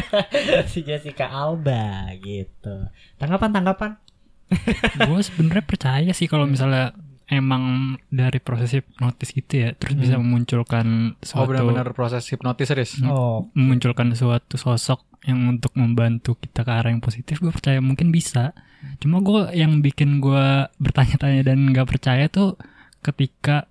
si 0.72 0.82
Jessica 0.82 1.28
Alba 1.30 2.12
gitu. 2.20 2.88
Tanggapan 3.20 3.50
tanggapan? 3.52 3.92
gue 4.94 5.20
sebenarnya 5.26 5.64
percaya 5.66 6.10
sih 6.14 6.30
kalau 6.30 6.46
misalnya 6.46 6.94
emang 7.26 7.98
dari 8.06 8.38
proses 8.38 8.70
hipnotis 8.78 9.34
gitu 9.34 9.66
ya, 9.66 9.74
terus 9.74 9.98
bisa 9.98 10.14
memunculkan 10.14 11.18
Oh 11.18 11.26
suatu 11.26 11.50
benar-benar 11.50 11.90
proses 11.90 12.22
hipnotis 12.30 12.70
serius. 12.70 13.02
Hmm. 13.02 13.10
Oh, 13.10 13.38
memunculkan 13.58 14.14
suatu 14.14 14.54
sosok 14.54 15.02
yang 15.26 15.58
untuk 15.58 15.74
membantu 15.74 16.38
kita 16.38 16.62
ke 16.62 16.70
arah 16.70 16.94
yang 16.94 17.02
positif 17.02 17.42
gue 17.42 17.50
percaya 17.50 17.82
mungkin 17.82 18.14
bisa 18.14 18.54
cuma 19.02 19.18
gue 19.18 19.50
yang 19.58 19.82
bikin 19.82 20.22
gue 20.22 20.70
bertanya-tanya 20.78 21.42
dan 21.42 21.66
nggak 21.74 21.88
percaya 21.90 22.30
tuh 22.30 22.54
ketika 23.02 23.66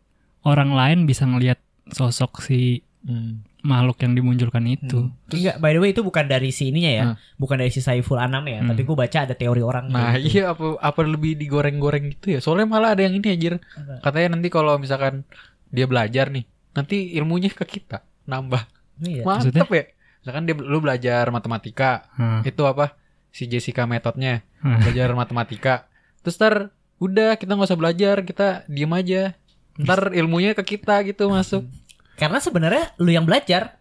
orang 0.45 0.71
lain 0.71 0.99
bisa 1.03 1.25
ngelihat 1.25 1.59
sosok 1.89 2.39
si 2.39 2.81
Hmm. 3.05 3.45
makhluk 3.61 4.01
yang 4.01 4.17
dimunculkan 4.17 4.65
itu 4.65 5.13
enggak 5.29 5.57
by 5.57 5.73
the 5.73 5.81
way 5.81 5.89
itu 5.89 6.01
bukan 6.01 6.25
dari 6.25 6.49
si 6.49 6.73
ininya 6.73 6.89
ya. 6.89 7.03
Hmm. 7.05 7.15
Bukan 7.37 7.57
dari 7.57 7.69
si 7.69 7.77
Saiful 7.77 8.17
Anam 8.17 8.41
ya, 8.45 8.65
Hmm. 8.65 8.73
tapi 8.73 8.81
gue 8.81 8.97
baca 8.97 9.17
ada 9.21 9.33
teori 9.33 9.61
orang 9.61 9.93
Nah 9.93 10.17
gitu. 10.17 10.41
iya 10.41 10.49
apa 10.49 10.73
apa 10.81 10.99
lebih 11.01 11.37
digoreng-goreng 11.37 12.09
gitu 12.11 12.33
ya. 12.33 12.39
Soalnya 12.41 12.65
malah 12.65 12.97
ada 12.97 13.05
yang 13.05 13.13
ini 13.13 13.29
anjir. 13.29 13.61
Apa? 13.77 14.01
Katanya 14.01 14.33
nanti 14.33 14.49
kalau 14.49 14.77
misalkan 14.77 15.21
dia 15.69 15.85
belajar 15.85 16.33
nih, 16.33 16.49
nanti 16.73 17.13
ilmunya 17.13 17.49
ke 17.49 17.61
kita 17.63 18.01
nambah. 18.25 18.65
Iya. 19.01 19.21
Mantep 19.21 19.69
ya. 19.69 19.83
Misalkan 20.21 20.43
dia 20.43 20.55
lu 20.57 20.77
belajar 20.79 21.29
matematika, 21.29 22.09
Nah, 22.17 22.41
itu 22.41 22.65
apa? 22.65 22.97
Si 23.29 23.45
Jessica 23.45 23.85
metodenya 23.85 24.41
Hmm. 24.61 24.81
belajar 24.81 25.13
matematika. 25.13 25.85
Terus 26.21 26.37
ntar 26.37 26.53
udah 26.97 27.37
kita 27.37 27.53
nggak 27.53 27.69
usah 27.69 27.77
belajar, 27.77 28.25
kita 28.25 28.65
diem 28.65 28.89
aja. 28.89 29.37
Ntar 29.75 30.11
ilmunya 30.11 30.51
ke 30.51 30.63
kita 30.65 31.03
gitu 31.03 31.27
masuk. 31.27 31.67
Karena 32.15 32.39
sebenarnya 32.39 32.95
lu 32.97 33.11
yang 33.11 33.23
belajar 33.23 33.75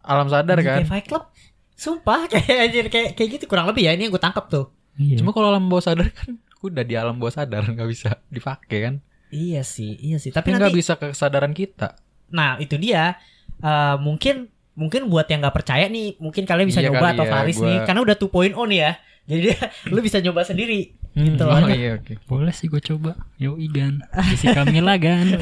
Alam 0.00 0.30
sadar 0.30 0.58
kan. 0.60 0.82
Kayak 0.82 0.88
Fight 0.88 1.06
Club. 1.06 1.24
Sumpah 1.72 2.26
kayak 2.32 2.56
anjir 2.62 2.86
kayak 2.86 3.14
kayak 3.14 3.28
gitu 3.36 3.44
kurang 3.46 3.66
lebih 3.66 3.86
ya 3.86 3.92
ini 3.92 4.06
yang 4.06 4.12
gue 4.12 4.22
tangkap 4.22 4.46
tuh. 4.46 4.70
iya. 4.94 5.18
Cuma 5.18 5.30
kalau 5.30 5.50
alam 5.50 5.66
bawah 5.66 5.82
sadar 5.84 6.08
kan 6.08 6.38
udah 6.66 6.82
di 6.82 6.94
alam 6.94 7.16
bawah 7.16 7.34
sadar 7.34 7.62
nggak 7.74 7.88
bisa 7.90 8.18
dipakai 8.26 8.78
kan. 8.82 8.94
Iya 9.30 9.66
sih, 9.66 9.98
iya 9.98 10.22
sih. 10.22 10.30
Tapi 10.30 10.54
nggak 10.54 10.70
bisa 10.72 10.94
ke 10.94 11.10
kesadaran 11.10 11.50
kita. 11.50 11.98
Nah 12.30 12.58
itu 12.58 12.74
dia 12.76 13.18
Eh, 13.56 13.96
mungkin 13.96 14.52
mungkin 14.76 15.08
buat 15.08 15.24
yang 15.26 15.40
nggak 15.40 15.56
percaya 15.56 15.88
nih 15.88 16.20
mungkin 16.20 16.44
kalian 16.44 16.68
bisa 16.68 16.84
Iya 16.84 16.92
nyoba 16.92 17.00
kali 17.00 17.12
atau 17.16 17.24
ya, 17.24 17.32
Faris 17.32 17.56
gua- 17.56 17.64
nih 17.64 17.78
karena 17.88 18.00
udah 18.04 18.16
2.0 18.20 18.68
nih 18.68 18.78
ya 18.78 18.92
jadi 19.26 19.40
dia, 19.42 19.56
lu 19.88 20.00
bisa 20.04 20.18
nyoba 20.20 20.44
sendiri 20.44 20.95
gitu 21.16 21.42
Oh 21.42 21.56
loh 21.56 21.66
iya 21.66 21.96
oke. 21.96 22.20
boleh 22.24 22.52
sih 22.52 22.66
gue 22.66 22.76
coba 22.78 23.16
yo 23.34 23.56
Igan 23.56 24.04
Jessica 24.26 24.62
Mila 24.68 24.94
gan 24.96 25.32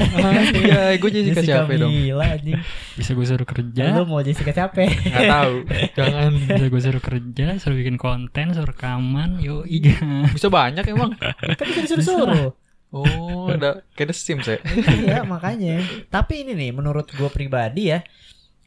Iya, 0.55 0.95
gue 0.95 1.09
Jessica 1.11 1.41
siapa 1.41 1.67
dong? 1.73 1.91
Mila 1.91 2.31
anjing 2.31 2.55
bisa 2.95 3.11
gue 3.11 3.25
suruh 3.25 3.43
kerja 3.43 3.83
lu 3.93 4.03
mau 4.05 4.19
Jessica 4.19 4.49
siapa 4.49 4.87
Nggak 4.87 5.23
tahu. 5.27 5.55
Jangan. 5.93 6.31
bisa 6.47 6.65
gue 6.65 6.81
suruh 6.81 7.03
kerja 7.03 7.47
suruh 7.57 7.75
bikin 7.75 7.95
konten 7.95 8.45
suruh 8.49 8.67
rekaman 8.67 9.37
yo 9.37 9.61
Igan 9.63 10.31
Bisa 10.31 10.47
banyak 10.47 10.87
emang. 10.87 11.11
kan 11.19 11.65
bisa 11.67 11.93
disuruh-suruh 11.93 12.55
Oh, 12.87 13.51
ada 13.51 13.83
kayak 13.91 14.07
The 14.07 14.15
Sims 14.15 14.47
ya. 14.47 14.55
iya 14.87 15.19
makanya 15.21 15.83
tapi 16.07 16.41
ini 16.41 16.55
nih 16.55 16.71
menurut 16.71 17.11
gue 17.11 17.27
pribadi 17.27 17.91
ya 17.91 17.99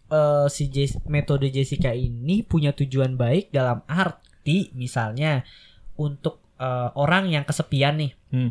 eh, 0.06 0.46
si 0.48 0.68
Jes- 0.68 1.00
metode 1.06 1.48
Jessica 1.48 1.88
ini 1.90 2.42
punya 2.42 2.72
tujuan 2.72 3.16
baik 3.16 3.48
dalam 3.48 3.80
arti 3.86 4.68
misalnya 4.72 5.48
untuk 5.96 6.44
eh, 6.58 6.88
orang 6.94 7.26
yang 7.26 7.42
kesepian 7.42 7.96
nih 7.96 8.12
Hmm. 8.28 8.50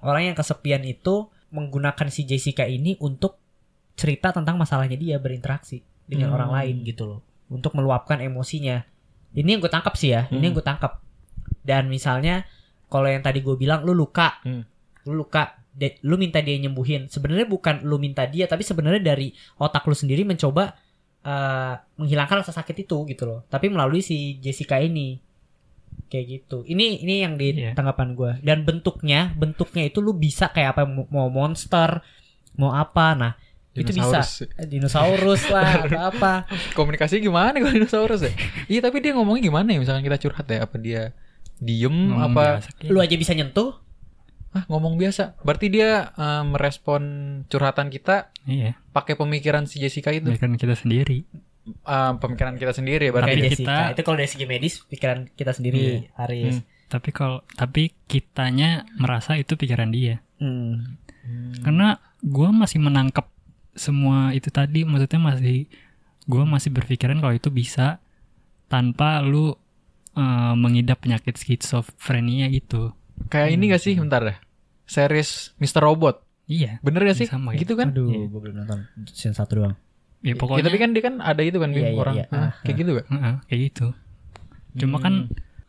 orang 0.00 0.32
yang 0.32 0.36
kesepian 0.36 0.82
itu 0.82 1.28
menggunakan 1.48 2.08
si 2.08 2.24
Jessica 2.24 2.64
ini 2.64 2.96
untuk 2.98 3.36
cerita 3.92 4.32
tentang 4.32 4.56
masalahnya 4.56 4.96
dia 4.96 5.16
berinteraksi 5.16 5.84
dengan 6.04 6.32
Hmm. 6.32 6.36
orang 6.36 6.50
lain 6.52 6.76
gitu 6.82 7.04
loh 7.06 7.20
untuk 7.46 7.72
meluapkan 7.72 8.18
emosinya 8.18 8.82
ini 9.32 9.48
yang 9.48 9.60
gue 9.60 9.68
tangkap 9.68 9.94
sih 9.94 10.10
ya 10.10 10.26
ini 10.28 10.38
Hmm. 10.38 10.44
yang 10.44 10.54
gue 10.54 10.64
tangkap 10.64 10.92
dan 11.62 11.86
misalnya 11.86 12.48
kalau 12.88 13.06
yang 13.06 13.20
tadi 13.20 13.40
gue 13.40 13.54
bilang 13.54 13.84
lu 13.84 13.92
luka 13.92 14.40
Hmm. 14.42 14.64
lu 15.04 15.16
luka 15.18 15.54
de- 15.70 16.00
lu 16.02 16.16
minta 16.16 16.38
dia 16.38 16.56
nyembuhin 16.56 17.08
sebenarnya 17.08 17.44
bukan 17.44 17.80
lu 17.82 17.96
minta 17.96 18.24
dia 18.24 18.44
tapi 18.44 18.60
sebenarnya 18.60 19.00
dari 19.02 19.28
otak 19.56 19.84
lu 19.84 19.94
sendiri 19.94 20.20
mencoba 20.22 20.72
eh, 21.22 21.74
menghilangkan 21.96 22.42
rasa 22.42 22.50
sakit 22.52 22.82
itu 22.82 22.96
gitu 23.06 23.22
loh 23.22 23.40
tapi 23.46 23.68
melalui 23.68 24.00
si 24.00 24.36
Jessica 24.36 24.76
ini 24.76 25.22
kayak 26.06 26.26
gitu 26.28 26.60
ini 26.64 27.00
ini 27.00 27.24
yang 27.24 27.34
di 27.34 27.56
Iya. 27.56 27.72
tanggapan 27.72 28.12
gue 28.12 28.32
dan 28.40 28.62
bentuknya 28.62 29.32
bentuknya 29.32 29.88
itu 29.88 29.98
lu 29.98 30.12
bisa 30.12 30.48
kayak 30.48 30.76
apa 30.76 30.82
mau 30.86 31.28
monster 31.28 32.04
mau 32.54 32.70
apa 32.70 33.06
nah 33.16 33.32
itu 33.72 33.88
bisa 33.88 34.20
Dinosaurus. 34.68 35.48
Lah 35.48 35.80
atau 35.88 36.12
apa 36.12 36.44
Komunikasi 36.76 37.24
gimana 37.24 37.56
kalau 37.56 37.72
dinosaurus 37.72 38.20
ya? 38.20 38.32
Iya, 38.68 38.84
tapi 38.84 39.00
dia 39.00 39.16
ngomongnya 39.16 39.48
gimana 39.48 39.72
ya? 39.72 39.80
Misalkan 39.80 40.04
kita 40.04 40.20
curhat 40.20 40.44
ya, 40.44 40.68
apa 40.68 40.76
dia 40.76 41.16
diem 41.56 41.88
Ngomong 41.88 42.20
apa 42.20 42.44
biasa, 42.60 42.68
kayak. 42.76 42.90
lu 42.92 42.98
aja 43.00 43.16
bisa 43.16 43.32
nyentuh 43.32 43.72
ah 44.52 44.68
ngomong 44.68 45.00
biasa. 45.00 45.40
Berarti 45.40 45.72
dia 45.72 46.12
eh, 46.12 46.44
merespon 46.44 47.02
curhatan 47.48 47.88
kita 47.88 48.28
iya 48.44 48.76
pakai 48.92 49.16
pemikiran 49.16 49.64
si 49.64 49.80
Jessica 49.80 50.12
itu. 50.12 50.28
biarkan 50.28 50.60
kita 50.60 50.76
sendiri 50.76 51.24
Eh, 51.64 52.12
pemikiran 52.16 52.54
kita 52.54 52.72
sendiri 52.72 53.06
ya 53.06 53.12
berarti. 53.12 53.32
Tapi 53.32 53.42
Jessica 53.44 53.62
kita- 53.62 53.90
itu 53.92 54.00
kalau 54.02 54.16
dari 54.16 54.26
segi 54.26 54.46
medis 54.46 54.74
pikiran 54.82 55.30
kita 55.30 55.52
sendiri 55.52 56.10
Haris 56.12 56.58
Hmm. 56.58 56.66
tapi 56.88 57.08
kalau 57.08 57.46
tapi 57.48 57.82
kitanya 58.04 58.70
merasa 58.94 59.34
itu 59.34 59.54
pikiran 59.54 59.88
dia 59.88 60.18
Hmm. 60.36 60.98
karena 61.58 61.96
gue 62.18 62.48
masih 62.50 62.78
menangkap 62.78 63.30
semua 63.72 64.30
itu 64.30 64.48
tadi 64.48 64.82
maksudnya 64.82 65.22
masih 65.24 65.70
gue 66.22 66.42
masih 66.44 66.68
berpikiran 66.68 67.16
kalau 67.16 67.32
itu 67.32 67.48
bisa 67.48 68.02
tanpa 68.66 69.20
lu 69.20 69.54
eh, 70.12 70.54
mengidap 70.54 70.98
penyakit 70.98 71.32
skizofrenia 71.34 72.50
gitu 72.50 72.90
Kayak 73.24 73.48
ini 73.50 73.64
gak 73.68 73.80
sih? 73.80 73.94
Bentar 73.94 74.20
deh. 74.20 74.38
Series 74.84 75.54
Mr. 75.56 75.78
Robot. 75.80 76.26
iya 76.44 76.82
Bener 76.82 77.06
gak 77.06 77.16
sih? 77.16 77.24
Sama, 77.24 77.54
gitu 77.54 77.72
kan? 77.72 77.88
Aduh, 77.88 78.10
Iya. 78.10 78.26
gue 78.26 78.40
belum 78.42 78.56
nonton 78.58 78.78
scene 79.08 79.32
satu 79.32 79.52
doang. 79.56 79.74
Ya 80.22 80.32
Ya, 80.32 80.34
pokoknya 80.38 80.64
tapi 80.70 80.78
kan 80.78 80.90
dia 80.94 81.02
kan 81.02 81.14
ada 81.18 81.42
itu 81.42 81.58
kan 81.58 81.70
Bim, 81.74 81.82
Iya, 81.82 81.90
iya, 81.90 81.98
orang 81.98 82.14
iya. 82.16 82.24
Hah, 82.30 82.38
Ah, 82.38 82.52
kayak 82.62 82.76
gitu 82.78 82.90
gak? 82.94 83.06
Heeh, 83.10 83.34
kayak 83.46 83.60
gitu 83.68 83.86
cuma 84.72 84.96
Hmm. 84.96 85.04
kan 85.04 85.14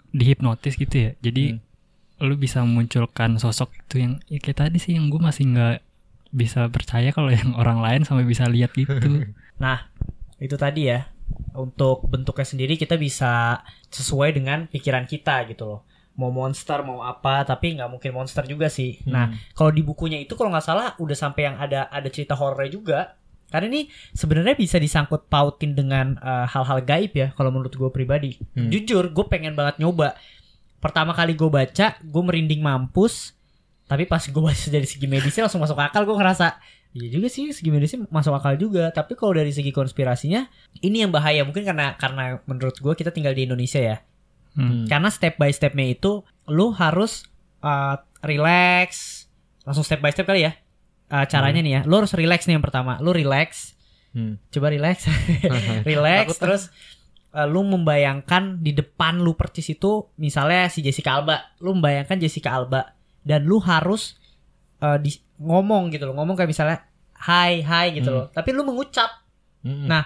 dihipnotis 0.10 0.78
gitu 0.78 0.96
ya 0.96 1.12
jadi 1.20 1.60
lu 2.24 2.40
bisa 2.40 2.64
memunculkan 2.64 3.36
sosok 3.36 3.74
itu 3.76 4.00
yang 4.00 4.14
ya 4.32 4.40
kayak 4.40 4.58
tadi 4.64 4.78
sih 4.80 4.96
yang 4.96 5.12
gue 5.12 5.20
masih 5.20 5.50
nggak 5.52 5.82
bisa 6.32 6.70
percaya 6.72 7.12
kalau 7.12 7.34
yang 7.34 7.52
orang 7.62 7.84
lain 7.84 8.02
sampai 8.08 8.24
bisa 8.24 8.48
lihat 8.48 8.72
gitu 8.78 8.94
Nah, 9.60 9.90
itu 10.38 10.56
tadi 10.56 10.90
ya. 10.90 11.08
Untuk 11.54 12.10
bentuknya 12.10 12.44
sendiri 12.44 12.74
kita 12.76 12.98
bisa 12.98 13.62
sesuai 13.90 14.34
dengan 14.34 14.66
pikiran 14.66 15.06
kita 15.06 15.46
gitu 15.48 15.64
loh. 15.66 15.80
Mau 16.18 16.34
monster, 16.34 16.82
mau 16.82 17.02
apa, 17.02 17.46
tapi 17.46 17.78
nggak 17.78 17.90
mungkin 17.90 18.12
monster 18.14 18.44
juga 18.46 18.68
sih. 18.70 18.98
Nah, 19.06 19.30
kalau 19.54 19.70
di 19.70 19.82
bukunya 19.82 20.18
itu 20.18 20.34
kalau 20.34 20.50
nggak 20.54 20.66
salah 20.66 20.88
udah 20.98 21.18
sampai 21.18 21.42
yang 21.48 21.58
ada 21.58 21.86
ada 21.90 22.10
cerita 22.10 22.34
horornya 22.34 22.70
juga. 22.70 23.00
Karena 23.54 23.70
ini 23.70 23.82
sebenarnya 24.18 24.58
bisa 24.58 24.82
disangkut 24.82 25.30
pautin 25.30 25.78
dengan 25.78 26.18
eh, 26.18 26.46
hal-hal 26.50 26.82
gaib 26.82 27.14
ya 27.14 27.30
kalau 27.38 27.54
menurut 27.54 27.70
gue 27.70 27.90
pribadi. 27.94 28.42
Hmm. 28.58 28.74
Jujur, 28.74 29.14
gue 29.14 29.26
pengen 29.30 29.54
banget 29.54 29.78
nyoba. 29.78 30.18
Pertama 30.82 31.14
kali 31.14 31.38
gue 31.38 31.46
baca, 31.46 32.02
gue 32.02 32.24
merinding 32.26 32.66
mampus. 32.66 33.38
Tapi 33.86 34.10
pas 34.10 34.26
gue 34.26 34.42
baca 34.42 34.68
dari 34.74 34.90
segi 34.90 35.06
medisnya 35.06 35.46
langsung 35.46 35.62
masuk 35.62 35.78
akal, 35.78 36.02
gue 36.02 36.18
ngerasa 36.18 36.58
Iya 36.94 37.10
juga 37.10 37.26
sih 37.26 37.50
segi 37.50 37.74
medisnya 37.74 38.06
masuk 38.14 38.38
akal 38.38 38.54
juga. 38.54 38.94
Tapi 38.94 39.18
kalau 39.18 39.34
dari 39.34 39.50
segi 39.50 39.74
konspirasinya, 39.74 40.46
ini 40.86 41.02
yang 41.02 41.10
bahaya 41.10 41.42
mungkin 41.42 41.66
karena 41.66 41.98
karena 41.98 42.38
menurut 42.46 42.78
gue 42.78 42.94
kita 42.94 43.10
tinggal 43.10 43.34
di 43.34 43.50
Indonesia 43.50 43.82
ya. 43.82 43.98
Hmm. 44.54 44.86
Karena 44.86 45.10
step 45.10 45.42
by 45.42 45.50
stepnya 45.50 45.90
itu 45.90 46.22
lu 46.46 46.70
harus 46.78 47.26
uh, 47.66 47.98
relax, 48.22 49.26
langsung 49.66 49.82
step 49.82 50.06
by 50.06 50.14
step 50.14 50.30
kali 50.30 50.46
ya. 50.46 50.54
Uh, 51.08 51.26
caranya 51.28 51.62
nih 51.62 51.74
ya, 51.78 51.82
lu 51.84 52.00
harus 52.00 52.14
relax 52.14 52.46
nih 52.46 52.58
yang 52.58 52.66
pertama. 52.66 52.98
Lu 53.00 53.12
relax, 53.12 53.76
Hmm. 54.14 54.38
Coba 54.54 54.70
relax. 54.70 55.10
relax 55.90 56.38
terus 56.38 56.70
eh, 57.34 57.48
lu 57.50 57.66
membayangkan 57.66 58.62
di 58.62 58.70
depan 58.70 59.18
lu 59.18 59.34
persis 59.34 59.66
itu 59.68 60.06
misalnya 60.18 60.70
si 60.70 60.86
Jessica 60.86 61.18
Alba. 61.18 61.50
Lu 61.58 61.74
membayangkan 61.74 62.22
Jessica 62.22 62.54
Alba 62.54 62.94
dan 63.26 63.42
lu 63.44 63.58
harus 63.58 64.14
eh, 64.78 65.02
di, 65.02 65.10
ngomong 65.42 65.90
gitu 65.90 66.06
loh. 66.06 66.14
Ngomong 66.14 66.38
kayak 66.38 66.46
misalnya 66.46 66.78
hai 67.26 67.66
hai 67.66 67.98
gitu 67.98 68.14
Hmm. 68.14 68.18
loh. 68.22 68.26
Tapi 68.30 68.50
lu 68.54 68.62
mengucap. 68.62 69.10
Mm-mm. 69.66 69.90
Nah, 69.90 70.06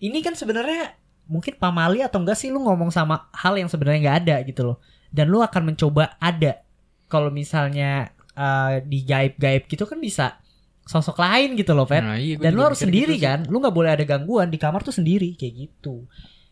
Ini 0.00 0.18
kan 0.18 0.32
sebenarnya 0.34 0.96
mungkin 1.28 1.54
pamali 1.60 2.02
atau 2.02 2.18
enggak 2.24 2.34
sih 2.34 2.50
lu 2.50 2.58
ngomong 2.58 2.90
sama 2.90 3.28
hal 3.36 3.54
yang 3.54 3.70
sebenarnya 3.70 4.00
nggak 4.02 4.18
ada 4.26 4.36
gitu 4.42 4.62
loh. 4.64 4.76
Dan 5.12 5.28
lu 5.28 5.38
akan 5.38 5.62
mencoba 5.70 6.16
ada. 6.18 6.64
Kalau 7.06 7.28
misalnya 7.28 8.10
eh, 8.32 8.80
di 8.82 9.02
gaib-gaib 9.02 9.64
gitu 9.66 9.84
kan 9.84 9.96
bisa 9.96 10.38
sosok 10.82 11.16
lain 11.16 11.54
gitu 11.54 11.72
loh, 11.72 11.86
Pet. 11.86 12.02
Nah, 12.02 12.18
iya, 12.18 12.34
Dan 12.36 12.52
lu 12.52 12.62
harus 12.62 12.78
sendiri 12.78 13.14
gitu 13.14 13.24
kan. 13.24 13.46
Lu 13.46 13.58
nggak 13.58 13.70
boleh 13.70 13.90
ada 13.92 14.02
gangguan 14.02 14.48
di 14.48 14.56
kamar 14.56 14.82
tuh 14.82 14.90
sendiri 14.90 15.32
kayak 15.34 15.54
gitu. 15.70 16.04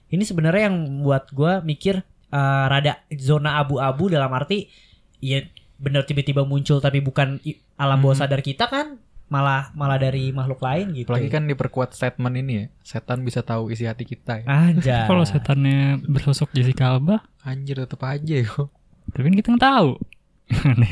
Ini 0.07 0.23
sebenarnya 0.23 0.71
yang 0.71 0.77
buat 1.03 1.31
gua 1.31 1.59
mikir 1.61 1.99
eh, 2.31 2.65
rada 2.67 3.03
zona 3.13 3.59
abu-abu 3.59 4.07
dalam 4.07 4.31
arti 4.31 4.71
ya 5.19 5.43
bener 5.77 6.05
tiba-tiba 6.05 6.45
muncul 6.45 6.79
tapi 6.79 7.01
bukan 7.01 7.41
alam 7.75 7.99
bawah 7.99 8.15
Hmm. 8.15 8.23
sadar 8.23 8.39
kita 8.39 8.69
kan 8.69 9.01
malah 9.27 9.71
malah 9.73 9.97
dari 9.97 10.31
makhluk 10.31 10.59
lain 10.61 10.91
gitu. 10.93 11.11
Apalagi 11.11 11.27
kan 11.27 11.47
diperkuat 11.47 11.91
statement 11.91 12.35
ini 12.37 12.53
ya. 12.53 12.65
Setan 12.83 13.23
bisa 13.23 13.41
tahu 13.41 13.71
isi 13.71 13.83
hati 13.83 14.03
kita 14.03 14.43
ya. 14.43 14.47
Anjay. 14.47 15.07
Kalau 15.11 15.23
setannya 15.23 16.03
bersosok 16.03 16.51
Jessica 16.51 16.91
Alba, 16.91 17.23
Anjir 17.43 17.79
tetep 17.79 17.99
aja 18.01 18.37
yo. 18.37 18.71
tapi 19.11 19.23
kan 19.25 19.35
kita 19.35 19.49
nggak 19.51 19.65
tahu. 19.65 19.91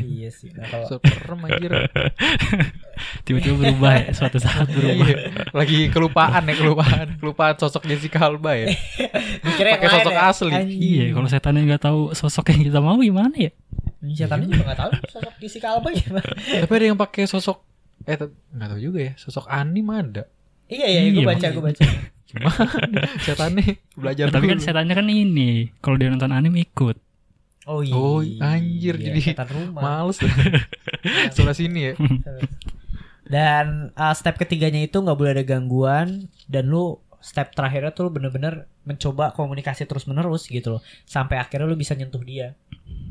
Iya 0.06 0.30
sih. 0.30 0.54
Nah, 0.54 0.64
kalau 0.70 0.86
Serem 1.02 1.40
anjir. 1.44 1.70
Tiba-tiba 3.26 3.54
berubah 3.58 3.92
ya, 3.94 4.10
suatu 4.14 4.38
saat 4.42 4.66
berubah. 4.70 5.06
Iya. 5.06 5.16
Lagi 5.54 5.78
kelupaan 5.90 6.42
ya, 6.46 6.54
kelupaan. 6.58 7.06
Kelupaan 7.18 7.54
sosok 7.58 7.86
Jessica 7.86 8.26
Alba 8.26 8.58
ya. 8.58 8.74
Pakai 9.44 9.88
sosok 9.90 10.14
ya. 10.14 10.30
asli. 10.30 10.52
Anjing. 10.54 10.80
Iya, 10.80 11.04
kalau 11.14 11.28
setannya 11.30 11.62
nggak 11.66 11.82
tahu 11.82 12.00
sosok 12.14 12.54
yang 12.54 12.62
kita 12.70 12.78
mau 12.82 12.98
gimana 12.98 13.34
ya? 13.34 13.52
Setannya 13.98 14.46
juga 14.46 14.74
gak 14.74 14.78
tahu 14.78 14.90
sosok 15.10 15.34
Jessica 15.42 15.66
Alba 15.74 15.88
gimana. 15.94 16.30
Tapi 16.62 16.72
ada 16.74 16.86
yang 16.86 16.98
pakai 16.98 17.24
sosok 17.26 17.58
eh 18.06 18.14
nggak 18.54 18.68
tahu 18.74 18.80
juga 18.80 18.98
ya. 19.02 19.12
Sosok 19.18 19.44
anim 19.50 19.86
ada. 19.90 20.24
iya 20.68 20.86
iya, 20.86 21.00
gue 21.08 21.24
Iya, 21.24 21.28
baca 21.28 21.46
gue 21.48 21.64
baca. 21.64 21.82
Cuma 22.28 22.52
setannya 23.24 23.80
belajar 23.96 24.28
Ya, 24.28 24.32
tapi 24.32 24.46
kan 24.52 24.60
setannya 24.60 24.92
kan 24.92 25.08
ini, 25.08 25.72
kalau 25.80 25.96
dia 25.96 26.12
nonton 26.12 26.28
anime 26.28 26.60
ikut. 26.60 27.07
Oh 27.68 27.84
iya. 27.84 27.92
Oh, 27.92 28.24
anjir, 28.40 28.96
jadi 28.96 29.20
setan 29.20 29.44
rumah. 29.52 29.80
Males. 29.84 30.16
Sebelah 31.36 31.52
sini 31.52 31.92
ya. 31.92 31.94
Dan 33.28 33.92
uh, 33.92 34.14
step 34.16 34.40
ketiganya 34.40 34.80
itu 34.80 34.96
nggak 34.96 35.12
boleh 35.14 35.32
ada 35.36 35.44
gangguan 35.44 36.32
dan 36.48 36.64
lu 36.66 36.96
step 37.20 37.52
terakhirnya 37.52 37.92
tuh 37.92 38.08
lu 38.08 38.10
bener-bener 38.14 38.64
mencoba 38.88 39.36
komunikasi 39.36 39.84
terus 39.84 40.08
menerus 40.08 40.48
gitu 40.48 40.78
loh 40.78 40.82
sampai 41.04 41.36
akhirnya 41.36 41.68
lu 41.68 41.76
bisa 41.76 41.92
nyentuh 41.92 42.24
dia. 42.24 42.56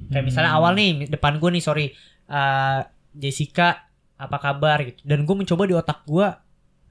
Kayak 0.10 0.26
misalnya 0.26 0.58
awal 0.58 0.74
nih 0.74 1.06
depan 1.06 1.38
gue 1.38 1.50
nih 1.54 1.62
sorry 1.62 1.86
uh, 2.26 2.82
Jessica 3.14 3.86
apa 4.18 4.38
kabar 4.42 4.82
gitu 4.82 5.06
dan 5.06 5.22
gue 5.22 5.36
mencoba 5.38 5.70
di 5.70 5.78
otak 5.78 6.02
gue 6.10 6.26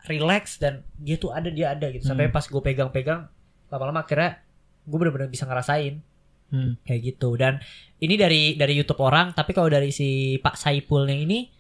relax 0.07 0.63
dan 0.63 0.87
dia 0.95 1.19
tuh 1.19 1.35
ada 1.35 1.51
dia 1.51 1.75
ada 1.75 1.91
gitu 1.91 2.07
sampai 2.07 2.31
Hmm. 2.31 2.35
pas 2.39 2.47
gue 2.47 2.63
pegang-pegang 2.63 3.27
lama-lama 3.67 4.07
akhirnya 4.07 4.39
gue 4.87 4.95
bener-bener 4.95 5.27
bisa 5.27 5.43
ngerasain 5.43 5.99
Hmm. 6.47 6.79
kayak 6.87 7.01
gitu 7.15 7.35
dan 7.35 7.59
ini 7.99 8.15
dari 8.15 8.55
dari 8.55 8.79
YouTube 8.79 9.03
orang 9.03 9.35
tapi 9.35 9.51
kalau 9.51 9.67
dari 9.67 9.91
si 9.91 10.39
Pak 10.39 10.55
Saipulnya 10.55 11.19
ini 11.19 11.51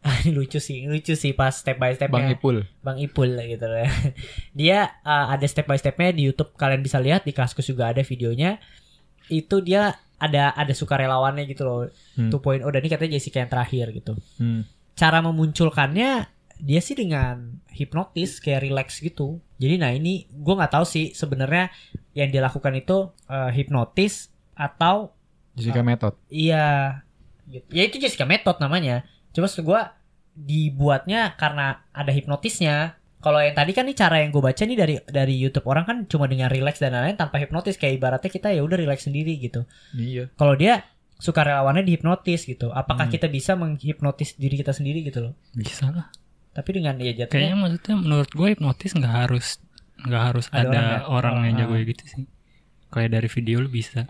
ah, 0.08 0.16
ini 0.24 0.32
lucu 0.32 0.56
sih 0.56 0.88
lucu 0.88 1.12
sih 1.12 1.36
pas 1.36 1.52
step 1.52 1.76
by 1.76 1.92
stepnya 1.92 2.24
Bang 2.24 2.32
Ipul. 2.32 2.56
Bang 2.80 2.96
Ipul 2.96 3.36
lah 3.36 3.44
gitu 3.52 3.66
lah. 3.68 3.84
Dia 4.56 4.88
uh, 5.04 5.28
ada 5.28 5.44
step 5.44 5.68
by 5.68 5.76
stepnya 5.76 6.16
di 6.16 6.24
YouTube 6.24 6.56
kalian 6.56 6.80
bisa 6.80 6.96
lihat 6.96 7.28
di 7.28 7.36
Kaskus 7.36 7.68
juga 7.68 7.92
ada 7.92 8.00
videonya. 8.00 8.56
Itu 9.28 9.60
dia 9.60 10.00
ada 10.16 10.56
ada 10.56 10.72
sukarelawannya 10.72 11.44
gitu 11.52 11.68
loh. 11.68 11.92
Hmm. 12.16 12.32
2.0 12.32 12.64
dan 12.64 12.80
ini 12.80 12.88
katanya 12.88 13.12
Jessica 13.20 13.44
yang 13.44 13.52
terakhir 13.52 13.92
gitu. 13.92 14.16
Hmm. 14.40 14.64
Cara 14.96 15.20
memunculkannya 15.20 16.39
dia 16.60 16.80
sih 16.84 16.94
dengan 16.94 17.60
hipnotis 17.72 18.38
kayak 18.38 18.64
relax 18.64 19.00
gitu. 19.00 19.40
Jadi 19.56 19.80
nah 19.80 19.90
ini 19.90 20.28
gue 20.28 20.54
nggak 20.54 20.72
tahu 20.76 20.84
sih 20.84 21.12
sebenarnya 21.12 21.72
yang 22.12 22.28
dia 22.28 22.44
lakukan 22.44 22.72
itu 22.76 23.10
uh, 23.28 23.50
hipnotis 23.50 24.28
atau 24.52 25.16
Jessica 25.56 25.82
Method. 25.82 26.14
Iya. 26.28 27.00
Gitu. 27.48 27.66
Ya 27.72 27.82
itu 27.84 27.96
Jessica 27.98 28.24
Method 28.24 28.60
namanya. 28.62 29.02
Cuma 29.34 29.48
gue 29.48 29.80
dibuatnya 30.36 31.34
karena 31.36 31.84
ada 31.90 32.12
hipnotisnya. 32.14 32.96
Kalau 33.20 33.36
yang 33.36 33.52
tadi 33.52 33.76
kan 33.76 33.84
nih 33.84 33.96
cara 33.98 34.24
yang 34.24 34.32
gue 34.32 34.40
baca 34.40 34.62
nih 34.64 34.78
dari 34.80 34.94
dari 35.04 35.34
YouTube 35.36 35.68
orang 35.68 35.84
kan 35.84 35.96
cuma 36.08 36.24
dengan 36.24 36.48
relax 36.48 36.80
dan 36.80 36.96
lain-lain 36.96 37.20
tanpa 37.20 37.36
hipnotis 37.36 37.76
kayak 37.76 38.00
ibaratnya 38.00 38.30
kita 38.32 38.48
ya 38.48 38.64
udah 38.64 38.80
relax 38.80 39.04
sendiri 39.04 39.36
gitu. 39.36 39.68
Iya. 39.92 40.32
Kalau 40.40 40.56
dia 40.56 40.88
suka 41.20 41.44
relawannya 41.44 41.84
dihipnotis 41.84 42.48
gitu. 42.48 42.72
Apakah 42.72 43.06
Hmm. 43.06 43.12
kita 43.12 43.28
bisa 43.28 43.52
menghipnotis 43.52 44.40
diri 44.40 44.56
kita 44.56 44.72
sendiri 44.72 45.04
gitu 45.04 45.20
loh? 45.20 45.32
Bisa 45.52 45.92
lah. 45.92 46.08
Tapi 46.50 46.70
dengan 46.72 46.94
ya 46.94 47.10
Kayaknya 47.10 47.18
jatuhnya 47.22 47.54
maksudnya 47.56 47.94
menurut 47.96 48.30
gue 48.30 48.48
hipnotis 48.48 48.90
nggak 48.92 49.14
harus 49.16 49.46
nggak 50.00 50.22
harus 50.24 50.46
Ada 50.48 50.60
ada, 50.60 50.66
orang 50.66 50.82
ya? 50.82 51.08
orang, 51.08 51.34
yang 51.44 51.56
jago 51.60 51.74
ah. 51.74 51.82
gitu 51.84 52.02
sih. 52.04 52.22
Kayak 52.88 53.10
dari 53.12 53.28
video 53.28 53.56
lu 53.58 53.68
bisa. 53.68 54.00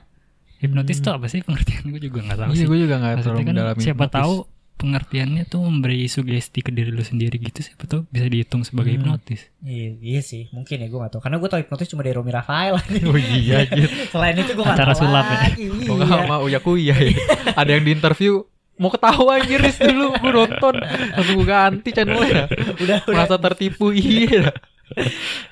Hipnotis 0.57 0.99
tuh 0.99 1.13
apa 1.13 1.27
sih 1.27 1.41
pengertian 1.47 1.85
gue 1.87 2.01
juga 2.01 2.21
nggak 2.23 2.39
tahu 2.39 2.51
Iya, 2.51 2.57
sih. 2.57 2.67
gue 2.67 2.79
juga 2.79 2.95
nggak 2.97 3.15
terlalu 3.19 3.43
kan 3.43 3.55
siapa 3.79 4.05
hipnotis. 4.05 4.17
tahu 4.17 4.35
pengertiannya 4.77 5.45
tuh 5.45 5.61
memberi 5.61 6.05
sugesti 6.07 6.59
ke 6.59 6.71
diri 6.71 6.89
lu 6.89 7.03
sendiri 7.03 7.37
gitu 7.39 7.61
siapa 7.61 7.85
tahu 7.85 8.09
bisa 8.09 8.25
dihitung 8.25 8.65
sebagai 8.65 8.91
Hmm. 8.91 9.13
hipnotis. 9.13 9.53
iya, 9.61 9.93
iya 9.95 10.21
sih 10.21 10.49
mungkin 10.51 10.81
ya 10.81 10.89
gue 10.89 10.97
gak 10.99 11.13
tahu 11.13 11.21
karena 11.21 11.37
gue 11.37 11.49
tau 11.49 11.61
hipnotis 11.61 11.85
cuma 11.87 12.01
dari 12.01 12.15
Romi 12.15 12.29
Rafael 12.31 12.81
Oh 13.05 13.19
iya 13.19 13.61
anjir. 13.63 13.93
selain 14.13 14.37
itu 14.39 14.53
gue 14.55 14.65
gak 14.65 14.79
tahu 14.79 14.97
sulap 14.99 15.27
ya? 15.27 15.37
lagi 15.45 15.65
Oh 15.87 16.01
sama 16.01 16.37
Uya 16.41 16.61
Kuya 16.61 16.97
ya. 16.97 17.13
Ada 17.53 17.71
yang 17.71 17.85
di 17.85 17.93
interview 17.93 18.41
mau 18.81 18.89
ketawa 18.89 19.37
anjir 19.37 19.61
Riz 19.61 19.77
dulu 19.77 20.17
gue 20.17 20.33
nonton 20.33 20.75
langsung 21.13 21.37
gue 21.37 21.47
ganti 21.47 21.91
channelnya 21.91 22.49
udah 22.49 22.49
udah 22.81 22.99
merasa 23.07 23.37
tertipu 23.37 23.93
iya 23.93 24.49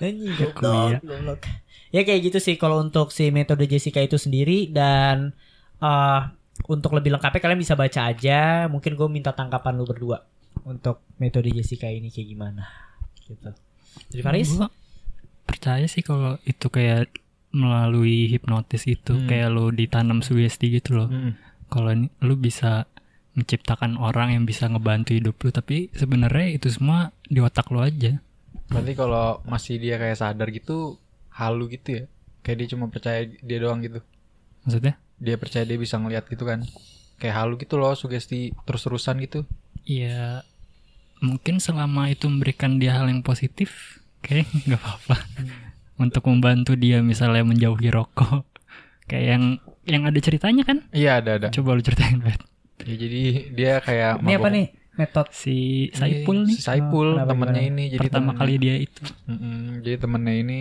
Anjing 0.01 0.35
Kuliah. 0.51 0.99
goblok, 0.99 1.05
goblok. 1.05 1.41
Ya 1.89 2.03
kayak 2.03 2.21
gitu 2.27 2.39
sih 2.39 2.57
kalau 2.57 2.81
untuk 2.81 3.09
si 3.09 3.31
metode 3.31 3.65
Jessica 3.65 3.97
itu 3.99 4.17
sendiri 4.17 4.67
dan 4.69 5.31
eh 5.79 6.21
untuk 6.67 6.91
lebih 6.91 7.15
lengkapnya 7.15 7.39
kalian 7.39 7.61
bisa 7.61 7.79
baca 7.79 8.01
aja. 8.05 8.67
Mungkin 8.67 8.93
gue 8.93 9.07
minta 9.07 9.31
tanggapan 9.31 9.73
lu 9.73 9.87
berdua 9.87 10.27
untuk 10.65 11.07
metode 11.17 11.49
Jessica 11.49 11.87
ini 11.87 12.11
kayak 12.11 12.29
gimana 12.29 12.67
gitu. 13.23 13.55
Jadi 14.11 14.23
Faris? 14.23 14.51
Gua 14.53 14.69
percaya 15.45 15.87
sih 15.87 16.03
kalau 16.03 16.37
itu 16.43 16.67
kayak 16.67 17.07
melalui 17.49 18.27
hipnotis 18.27 18.85
itu 18.85 19.15
Hmm. 19.15 19.25
kayak 19.25 19.49
lu 19.49 19.71
ditanam 19.71 20.19
sugesti 20.19 20.69
gitu 20.75 20.99
loh. 20.99 21.09
Hmm. 21.09 21.39
Kalau 21.69 21.89
ini 21.89 22.11
lu 22.21 22.35
bisa 22.35 22.85
menciptakan 23.39 23.95
orang 24.03 24.35
yang 24.35 24.45
bisa 24.45 24.67
ngebantu 24.67 25.15
hidup 25.15 25.39
lu 25.39 25.55
tapi 25.55 25.95
sebenarnya 25.95 26.59
itu 26.59 26.69
semua 26.75 27.15
di 27.31 27.39
otak 27.39 27.71
lu 27.71 27.79
aja. 27.79 28.19
Berarti 28.69 28.93
kalau 28.99 29.41
masih 29.47 29.79
dia 29.79 29.97
kayak 29.97 30.19
sadar 30.19 30.51
gitu 30.51 30.99
halu 31.31 31.71
gitu 31.71 32.03
ya? 32.03 32.05
Kayak 32.43 32.57
dia 32.65 32.69
cuma 32.75 32.91
percaya 32.91 33.23
dia 33.25 33.59
doang 33.63 33.81
gitu? 33.81 34.03
Maksudnya? 34.67 34.99
dia 35.19 35.35
percaya 35.35 35.67
dia 35.67 35.79
bisa 35.79 35.99
ngeliat 35.99 36.31
gitu 36.31 36.47
kan? 36.47 36.63
Kayak 37.19 37.35
halu 37.43 37.59
gitu 37.59 37.75
loh 37.77 37.95
sugesti 37.99 38.55
terus-terusan 38.63 39.19
gitu. 39.27 39.43
Iya 39.83 40.47
mungkin 41.19 41.59
selama 41.59 42.15
itu 42.15 42.31
memberikan 42.31 42.79
dia 42.79 42.95
hal 42.95 43.11
yang 43.11 43.27
positif 43.27 43.99
kayak 44.23 44.47
nggak 44.67 44.79
apa-apa. 44.79 45.17
Untuk 45.99 46.31
membantu 46.31 46.79
dia 46.79 47.03
misalnya 47.03 47.43
menjauhi 47.43 47.91
rokok. 47.91 48.47
Kayak 49.09 49.27
yang 49.35 49.45
yang 49.89 50.03
ada 50.05 50.21
ceritanya 50.21 50.63
kan? 50.69 50.85
Iya 50.93 51.19
ada 51.19 51.31
ada. 51.41 51.49
Coba 51.49 51.75
lu 51.75 51.81
ceritain 51.81 52.21
Bet 52.21 52.39
ya, 52.81 52.95
jadi 52.97 53.23
dia 53.51 53.73
kayak 53.79 54.13
Ini 54.19 54.33
apa 54.33 54.39
mabok- 54.41 54.53
nih 54.53 54.67
metode? 54.95 55.31
si 55.33 55.57
Saipul 55.93 56.37
nih 56.43 56.55
si 56.55 56.61
Saipul 56.61 57.09
Oh, 57.15 57.25
temennya 57.25 57.63
ini 57.65 57.85
jadi 57.89 58.03
pertama 58.05 58.33
temennya- 58.33 58.39
kali 58.41 58.55
dia 58.57 58.75
itu 58.77 59.03
Mm-mm, 59.25 59.59
jadi 59.81 59.97
temennya 59.97 60.35
ini 60.37 60.61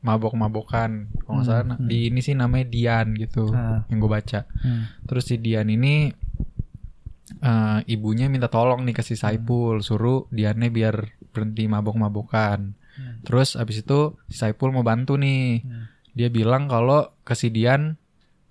mabok-mabokan 0.00 0.90
kalau 1.18 1.34
nggak 1.36 1.44
salah 1.44 1.64
Hmm, 1.64 1.76
hmm. 1.76 1.88
di 1.88 1.98
ini 2.06 2.20
sih 2.20 2.32
namanya 2.32 2.66
Dian 2.66 3.08
gitu 3.16 3.50
Ah. 3.50 3.82
yang 3.86 3.98
gue 3.98 4.08
baca 4.08 4.46
Hmm. 4.56 4.86
terus 5.04 5.24
si 5.24 5.36
Dian 5.36 5.66
ini 5.66 6.14
eh, 7.38 7.78
ibunya 7.88 8.26
minta 8.26 8.46
tolong 8.46 8.82
nih 8.82 8.94
ke 8.94 9.02
si 9.02 9.14
Saipul 9.14 9.82
suruh 9.82 10.30
Diannya 10.30 10.70
biar 10.70 10.96
berhenti 11.28 11.66
mabok-mabokan 11.66 12.78
Hmm. 12.94 13.20
terus 13.22 13.54
abis 13.54 13.82
itu 13.82 14.00
si 14.24 14.38
Saipul 14.38 14.70
mau 14.70 14.80
bantu 14.80 15.16
nih 15.16 15.60
Hmm. 15.60 15.84
dia 16.12 16.30
bilang 16.30 16.64
kalau 16.64 17.12
ke 17.20 17.34
si 17.34 17.50
Dian 17.50 17.98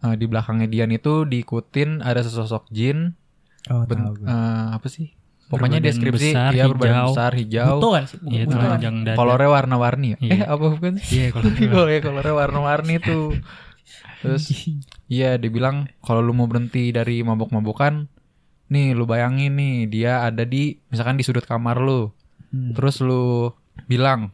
eh, 0.06 0.16
di 0.16 0.26
belakangnya 0.26 0.68
Dian 0.68 0.90
itu 0.90 1.24
diikutin 1.24 2.00
ada 2.00 2.20
sesosok 2.20 2.70
jin 2.70 3.18
Oh, 3.66 3.82
ben- 3.84 3.98
tahu 4.00 4.14
gue. 4.16 4.26
eh, 4.26 4.66
apa 4.72 4.86
sih 4.86 5.10
pokoknya 5.46 5.78
Berbadan 5.78 5.90
deskripsi 5.92 6.30
besar, 6.32 6.52
ya 6.52 6.66
berbadan 6.66 6.94
hijau. 6.96 7.08
besar 7.12 7.32
hijau 7.34 7.74
Buto 7.76 7.90
kan 7.92 8.04
sih? 8.04 8.18
Iya, 8.24 8.44
kan? 8.44 8.54
telanjang 8.56 8.96
dada. 9.04 9.16
kolornya 9.16 9.50
warna-warni 9.52 10.08
ya 10.08 10.18
Iya. 10.20 10.32
eh 10.32 10.42
apa 10.48 10.66
bukan 10.68 10.94
sih 10.96 11.14
Iya, 11.16 11.28
kalau 11.32 11.50
kalau 11.52 11.88
ya 11.88 12.00
kolornya 12.00 12.34
warna-warni 12.36 12.96
tuh 13.00 13.26
terus 14.20 14.44
iya 15.08 15.36
dia 15.36 15.50
bilang 15.50 15.76
kalau 16.00 16.20
lu 16.20 16.32
mau 16.32 16.46
berhenti 16.46 16.90
dari 16.90 17.22
mabok-mabokan 17.22 18.10
nih 18.68 18.92
lu 18.92 19.06
bayangin 19.06 19.54
nih 19.54 19.76
dia 19.88 20.14
ada 20.24 20.42
di 20.44 20.82
misalkan 20.88 21.16
di 21.16 21.24
sudut 21.24 21.44
kamar 21.44 21.78
lu 21.80 22.10
Hmm. 22.48 22.72
terus 22.72 22.98
lu 23.00 23.52
bilang 23.84 24.32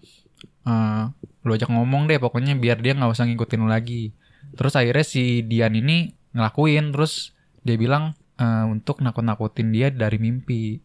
eh 0.61 1.03
lu 1.41 1.51
ajak 1.51 1.67
ngomong 1.67 2.05
deh 2.05 2.15
pokoknya 2.17 2.53
biar 2.53 2.77
dia 2.77 2.93
nggak 2.93 3.09
usah 3.09 3.25
ngikutin 3.25 3.57
lu 3.57 3.67
lagi 3.67 4.13
terus 4.55 4.73
akhirnya 4.75 5.05
si 5.05 5.41
Dian 5.45 5.73
ini 5.73 6.11
ngelakuin 6.31 6.91
terus 6.95 7.35
dia 7.61 7.75
bilang 7.77 8.13
eh, 8.37 8.65
untuk 8.67 8.99
nakut-nakutin 8.99 9.69
dia 9.71 9.87
dari 9.91 10.17
mimpi 10.17 10.79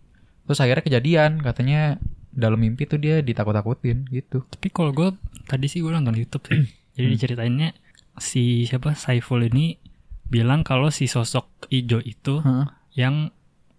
terus 0.46 0.62
akhirnya 0.62 0.84
kejadian 0.86 1.42
katanya 1.42 1.98
dalam 2.36 2.60
mimpi 2.60 2.84
tuh 2.84 3.00
dia 3.00 3.24
ditakut-takutin 3.24 4.04
gitu 4.12 4.44
Tapi 4.44 4.68
kalau 4.68 4.92
gue 4.92 5.08
tadi 5.48 5.66
sih 5.72 5.80
gue 5.80 5.88
nonton 5.88 6.12
YouTube 6.14 6.44
sih. 6.52 6.68
Jadi 6.96 7.06
diceritainnya 7.16 7.72
si 8.20 8.68
siapa 8.68 8.92
Saiful 8.92 9.48
ini 9.48 9.80
bilang 10.28 10.60
kalau 10.60 10.92
si 10.92 11.08
sosok 11.08 11.68
ijo 11.72 12.00
itu 12.04 12.44
Heeh. 12.44 12.66
yang 12.96 13.32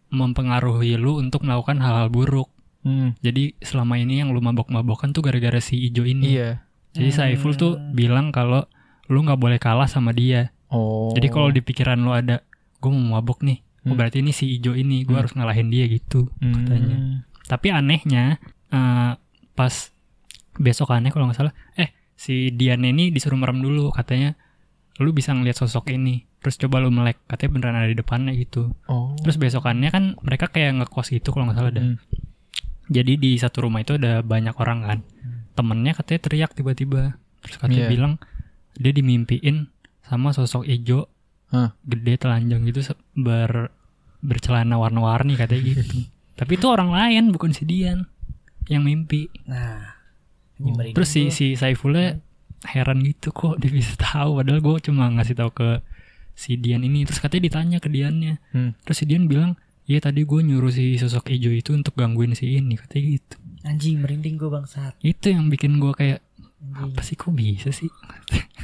mempengaruhi 0.09 0.95
lu 0.97 1.19
untuk 1.19 1.43
melakukan 1.45 1.77
hal-hal 1.83 2.09
buruk. 2.09 2.49
Hmm, 2.81 3.13
Jadi 3.19 3.59
selama 3.59 3.99
ini 3.99 4.23
yang 4.23 4.31
lu 4.31 4.39
mabok-mabokan 4.39 5.11
tuh 5.11 5.21
gara-gara 5.21 5.59
si 5.59 5.77
ijo 5.77 6.07
ini. 6.07 6.39
iya 6.39 6.65
Jadi 6.97 7.09
Saiful 7.13 7.53
tuh 7.53 7.77
bilang 7.93 8.33
kalau 8.33 8.65
lu 9.07 9.19
nggak 9.21 9.35
boleh 9.35 9.57
kalah 9.57 9.85
sama 9.85 10.11
dia. 10.11 10.51
oh 10.67 11.11
Jadi 11.11 11.27
kalau 11.27 11.47
di 11.47 11.59
pikiran 11.59 11.97
lu 11.97 12.11
ada 12.11 12.43
gue 12.77 12.89
mau 12.89 13.15
mabok 13.15 13.41
nih, 13.41 13.59
oh, 13.81 13.89
Hmm. 13.89 13.95
berarti 13.95 14.19
ini 14.19 14.31
si 14.31 14.51
ijo 14.51 14.73
ini, 14.73 15.01
gue 15.01 15.11
Hmm. 15.11 15.21
harus 15.21 15.33
ngalahin 15.33 15.67
dia 15.67 15.87
gitu. 15.87 16.27
Hmm. 16.37 16.53
katanya. 16.57 16.97
Tapi 17.45 17.67
anehnya 17.69 18.37
eh, 18.67 19.11
pas 19.53 19.73
besok 20.53 20.91
aneh 20.91 21.07
kalau 21.07 21.25
nggak 21.25 21.37
salah, 21.37 21.55
eh 21.73 21.89
si 22.13 22.51
Dian 22.51 22.81
ini 22.81 23.09
disuruh 23.09 23.35
merem 23.35 23.57
dulu 23.57 23.89
katanya, 23.89 24.35
lu 24.97 25.09
bisa 25.09 25.31
ngeliat 25.31 25.55
sosok 25.55 25.87
ini, 25.89 26.27
terus 26.37 26.57
coba 26.57 26.77
lu 26.77 26.89
melek, 26.89 27.15
katanya 27.25 27.51
beneran 27.53 27.77
ada 27.77 27.87
di 27.87 27.95
depannya 27.95 28.33
gitu. 28.33 28.75
oh 28.85 29.15
Terus 29.17 29.37
besokannya 29.37 29.87
kan 29.87 30.03
mereka 30.19 30.47
kayak 30.47 30.75
ngekos 30.77 31.07
gitu 31.09 31.31
kalau 31.31 31.47
nggak 31.47 31.55
salah. 31.55 31.71
Hmm. 31.71 31.95
Jadi 32.87 33.13
di 33.15 33.31
satu 33.35 33.63
rumah 33.63 33.79
itu 33.79 33.95
ada 33.95 34.19
banyak 34.19 34.55
orang 34.55 34.79
kan. 34.81 34.99
Temennya 35.53 35.91
katanya 35.93 36.19
teriak 36.21 36.51
tiba-tiba, 36.51 37.15
terus 37.39 37.55
katanya 37.55 37.87
Iya. 37.87 37.89
bilang 37.89 38.13
dia 38.77 38.93
dimimpiin 38.93 39.69
sama 40.05 40.31
sosok 40.31 40.63
ijo 40.69 41.09
Hah. 41.51 41.75
gede 41.83 42.19
telanjang 42.19 42.63
gitu 42.67 42.83
ber 43.17 43.71
bercelana 44.21 44.75
warna-warni 44.79 45.37
katanya 45.37 45.75
gitu. 45.75 45.83
Tapi 46.39 46.51
itu 46.57 46.67
orang 46.69 46.93
lain 46.93 47.33
bukan 47.33 47.53
si 47.53 47.65
Dian 47.65 48.05
yang 48.69 48.85
mimpi. 48.85 49.31
Nah, 49.49 49.97
merinding 50.61 50.93
Terus 50.93 51.09
si 51.09 51.21
si 51.33 51.57
Saifulnya 51.57 52.21
heran 52.65 53.01
gitu 53.05 53.29
kok 53.29 53.61
dia 53.61 53.69
bisa 53.69 53.93
tahu 53.97 54.41
padahal 54.41 54.59
gue 54.61 54.75
cuma 54.89 55.09
ngasih 55.13 55.37
tahu 55.37 55.53
ke 55.53 55.69
si 56.37 56.57
Dian 56.57 56.85
ini 56.85 57.05
terus 57.05 57.17
katanya 57.17 57.43
ditanya 57.49 57.77
ke 57.81 57.89
Diannya. 57.89 58.37
Hmm. 58.53 58.71
Terus 58.85 58.97
si 59.01 59.05
Dian 59.09 59.25
bilang, 59.25 59.57
"Iya 59.89 60.09
tadi 60.09 60.21
gue 60.25 60.39
nyuruh 60.45 60.69
si 60.69 60.97
sosok 61.01 61.33
ijo 61.33 61.49
itu 61.49 61.73
untuk 61.73 61.97
gangguin 61.97 62.37
si 62.37 62.57
ini," 62.61 62.77
katanya 62.77 63.17
gitu. 63.17 63.35
anjing 63.67 63.99
merinding 63.99 64.39
gue 64.39 64.47
bangsat. 64.47 64.95
Itu 65.01 65.33
yang 65.33 65.49
bikin 65.49 65.81
gue 65.81 65.91
kayak. 65.91 66.21
Apa 66.73 66.99
sih 66.99 67.13
kok 67.13 67.31
bisa 67.31 67.69
sih? 67.69 67.87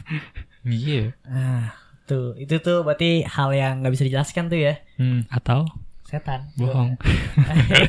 iya 0.65 1.11
Ah, 1.23 1.75
tuh 2.03 2.35
itu 2.35 2.57
tuh 2.57 2.81
berarti 2.81 3.23
hal 3.23 3.51
yang 3.51 3.79
nggak 3.79 3.91
bisa 3.91 4.03
dijelaskan 4.03 4.47
tuh 4.47 4.59
ya 4.61 4.73
Hmm. 4.95 5.23
Atau 5.27 5.67
setan. 6.03 6.45
bohong. 6.53 6.93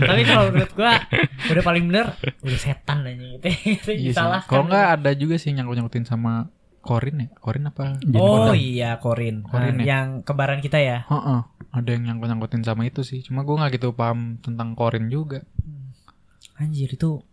Tapi 0.00 0.22
kalau 0.24 0.50
menurut 0.50 0.72
gua 0.72 1.00
udah 1.48 1.62
paling 1.62 1.84
bener 1.86 2.12
udah 2.38 2.58
setan 2.58 3.00
aja 3.02 3.16
gitu. 3.16 3.46
itu 3.76 3.90
Iya 3.90 4.12
disalahkan. 4.12 4.46
Kalau 4.46 4.64
nggak 4.66 4.86
ada 4.94 5.10
juga 5.14 5.34
sih 5.36 5.50
nyangkut-nyangkutin 5.50 6.04
sama 6.04 6.52
Korin 6.80 7.16
ya? 7.18 7.28
Korin 7.34 7.64
apa? 7.66 7.96
Oh 8.14 8.52
iya 8.52 8.96
Korin, 8.98 9.40
Korin 9.42 9.74
Nah, 9.74 9.84
ya? 9.84 9.88
yang 9.96 10.06
kembaran 10.20 10.60
kita 10.60 10.76
ya. 10.78 11.04
Heeh. 11.06 11.40
Ada 11.70 11.88
yang 11.90 12.02
nyangkut-nyangkutin 12.06 12.60
sama 12.60 12.84
itu 12.84 13.00
sih. 13.02 13.20
Cuma 13.20 13.40
gue 13.40 13.52
nggak 13.52 13.72
gitu 13.74 13.92
paham 13.92 14.36
tentang 14.38 14.72
Korin 14.72 15.08
juga. 15.08 15.44
Anjir 16.56 16.92
itu 16.92 17.24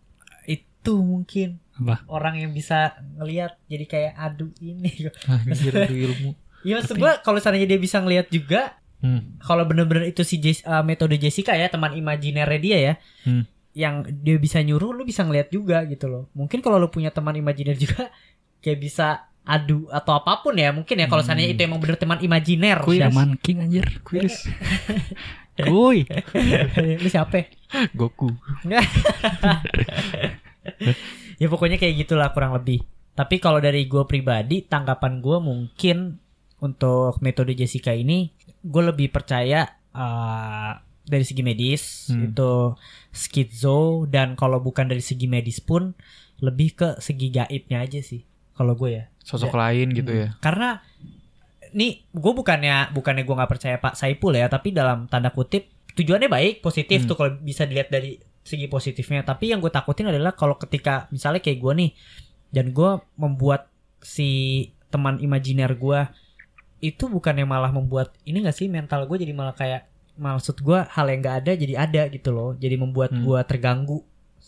itu 0.46 0.94
mungkin 0.96 1.60
apa? 1.78 2.02
orang 2.06 2.34
yang 2.36 2.50
bisa 2.50 2.78
ngelihat 3.14 3.54
jadi 3.64 3.84
kayak 3.84 4.12
adu 4.14 4.50
ini. 4.58 5.08
Anjir 5.30 5.72
itu 5.72 5.94
ilmu. 6.06 6.30
Iya 6.60 6.74
maksud 6.76 6.96
gua 6.96 7.18
kalau 7.18 7.38
seandainya 7.38 7.68
dia 7.68 7.80
bisa 7.80 7.98
ngelihat 7.98 8.28
juga 8.28 8.74
Hmm. 8.98 9.38
kalau 9.38 9.62
bener-bener 9.62 10.10
itu 10.10 10.26
si 10.26 10.42
Jes- 10.42 10.66
uh, 10.66 10.82
metode 10.82 11.14
Jessica 11.16 11.54
ya 11.54 11.70
teman 11.70 11.94
imajiner 11.94 12.50
dia 12.58 12.78
ya 12.82 12.94
Hmm. 13.22 13.46
yang 13.70 14.02
dia 14.02 14.34
bisa 14.36 14.58
nyuruh 14.58 14.90
lu 14.90 15.06
bisa 15.06 15.22
ngelihat 15.22 15.48
juga 15.48 15.86
gitu 15.86 16.10
loh 16.10 16.26
mungkin 16.34 16.58
kalau 16.58 16.76
lu 16.76 16.90
punya 16.90 17.14
teman 17.14 17.30
imajiner 17.32 17.78
juga 17.86 18.10
kayak 18.58 18.74
bisa 18.76 19.22
adu 19.40 19.86
atau 19.88 20.18
apa 20.18 20.42
pun 20.42 20.50
ya 20.52 20.74
mungkin 20.74 20.98
ya 20.98 21.06
kalau 21.06 21.22
Hmm. 21.22 21.30
seandainya 21.30 21.54
itu 21.54 21.62
emang 21.62 21.78
bener 21.78 21.94
teman 21.94 22.18
imajiner 22.18 22.82
Shaman 22.82 23.38
King 23.38 23.58
anjir. 23.62 23.86
Kuis. 24.02 24.50
Kuy. 25.62 26.02
lu 26.98 27.06
siapa 27.08 27.46
Goku. 27.94 28.34
Ya 31.38 31.46
pokoknya 31.46 31.76
kayak 31.76 31.94
gitulah 31.98 32.30
kurang 32.30 32.52
lebih 32.52 32.82
tapi 33.14 33.38
kalau 33.38 33.58
dari 33.58 33.86
gue 33.86 34.04
pribadi 34.04 34.62
tanggapan 34.62 35.18
gue 35.18 35.38
mungkin 35.38 36.18
untuk 36.58 37.18
metode 37.18 37.54
Jessica 37.54 37.90
ini 37.90 38.30
gue 38.60 38.82
lebih 38.84 39.10
percaya 39.10 39.66
uh, 39.90 40.74
dari 41.02 41.24
segi 41.24 41.40
medis 41.40 42.10
Hmm. 42.10 42.30
itu 42.30 42.52
skizo 43.10 44.04
dan 44.06 44.34
kalau 44.34 44.58
bukan 44.58 44.86
dari 44.86 45.00
segi 45.00 45.26
medis 45.26 45.58
pun 45.58 45.94
lebih 46.38 46.74
ke 46.74 46.88
segi 46.98 47.28
gaibnya 47.28 47.82
aja 47.82 47.98
sih 47.98 48.22
kalau 48.52 48.74
gue 48.74 48.90
ya 48.92 49.04
Sosok 49.22 49.52
lain 49.52 49.92
gitu 49.92 50.08
ya. 50.08 50.28
karena 50.38 50.80
nih 51.70 52.06
gue 52.08 52.32
bukannya 52.32 52.92
bukannya 52.92 53.22
gue 53.22 53.34
nggak 53.34 53.50
percaya 53.50 53.76
Pak 53.76 53.94
Saipul 53.94 54.32
ya 54.32 54.48
tapi 54.48 54.70
dalam 54.70 55.04
tanda 55.04 55.28
kutip 55.28 55.68
tujuannya 55.94 56.26
baik 56.26 56.54
positif 56.60 57.02
Hmm. 57.02 57.08
tuh 57.08 57.16
kalau 57.16 57.30
bisa 57.38 57.64
dilihat 57.64 57.90
dari 57.90 58.16
segi 58.44 58.66
positifnya. 58.66 59.22
Tapi 59.22 59.52
yang 59.52 59.60
gue 59.60 59.70
takutin 59.70 60.08
adalah 60.08 60.32
kalau 60.32 60.56
ketika 60.56 61.06
misalnya 61.10 61.38
kayak 61.38 61.58
gue 61.58 61.72
nih 61.74 61.90
dan 62.48 62.72
gue 62.72 62.90
membuat 63.16 63.68
si 64.00 64.64
teman 64.88 65.20
imajiner 65.20 65.76
gue 65.76 66.00
itu 66.78 67.10
bukannya 67.10 67.44
malah 67.44 67.74
membuat 67.74 68.14
ini 68.22 68.40
gak 68.46 68.54
sih 68.54 68.70
mental 68.70 69.04
gue 69.04 69.18
jadi 69.18 69.34
malah 69.34 69.52
kayak 69.52 69.90
maksud 70.16 70.62
gue 70.62 70.78
hal 70.78 71.06
yang 71.10 71.20
gak 71.20 71.36
ada 71.44 71.52
jadi 71.58 71.74
ada 71.76 72.02
gitu 72.08 72.30
loh. 72.32 72.54
Jadi 72.56 72.74
membuat 72.78 73.12
Hmm. 73.12 73.26
gue 73.26 73.40
terganggu 73.44 73.98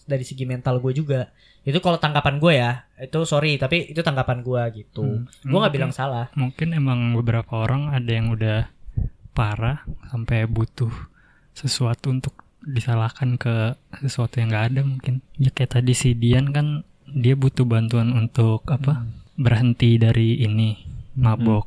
dari 0.06 0.24
segi 0.24 0.46
mental 0.48 0.78
gue 0.80 0.94
juga. 0.96 1.28
Itu 1.60 1.76
kalau 1.84 2.00
tanggapan 2.00 2.40
gue 2.40 2.52
ya 2.56 2.88
itu 2.96 3.20
sorry 3.28 3.60
tapi 3.60 3.92
itu 3.92 4.00
tanggapan 4.00 4.40
gue 4.40 4.62
gitu. 4.80 5.04
Hmm. 5.04 5.28
gue 5.44 5.58
nggak 5.60 5.74
bilang 5.76 5.92
salah. 5.92 6.32
Mungkin 6.32 6.72
emang 6.72 7.12
beberapa 7.12 7.66
orang 7.66 7.92
ada 7.92 8.08
yang 8.10 8.32
udah 8.32 8.70
parah 9.36 9.84
sampai 10.08 10.48
butuh 10.48 10.90
sesuatu 11.52 12.08
untuk 12.10 12.39
disalahkan 12.62 13.34
ke 13.34 13.74
sesuatu 13.98 14.38
yang 14.38 14.50
nggak 14.50 14.66
ada 14.70 14.80
mungkin. 14.82 15.14
Ya 15.36 15.48
kayak 15.48 15.76
tadi 15.76 15.92
si 15.92 16.12
Dian 16.12 16.50
kan 16.50 16.82
dia 17.06 17.34
butuh 17.34 17.64
bantuan 17.64 18.12
untuk 18.12 18.62
apa? 18.66 19.06
Berhenti 19.34 19.96
dari 19.96 20.38
ini 20.38 20.76
mabok. 21.14 21.66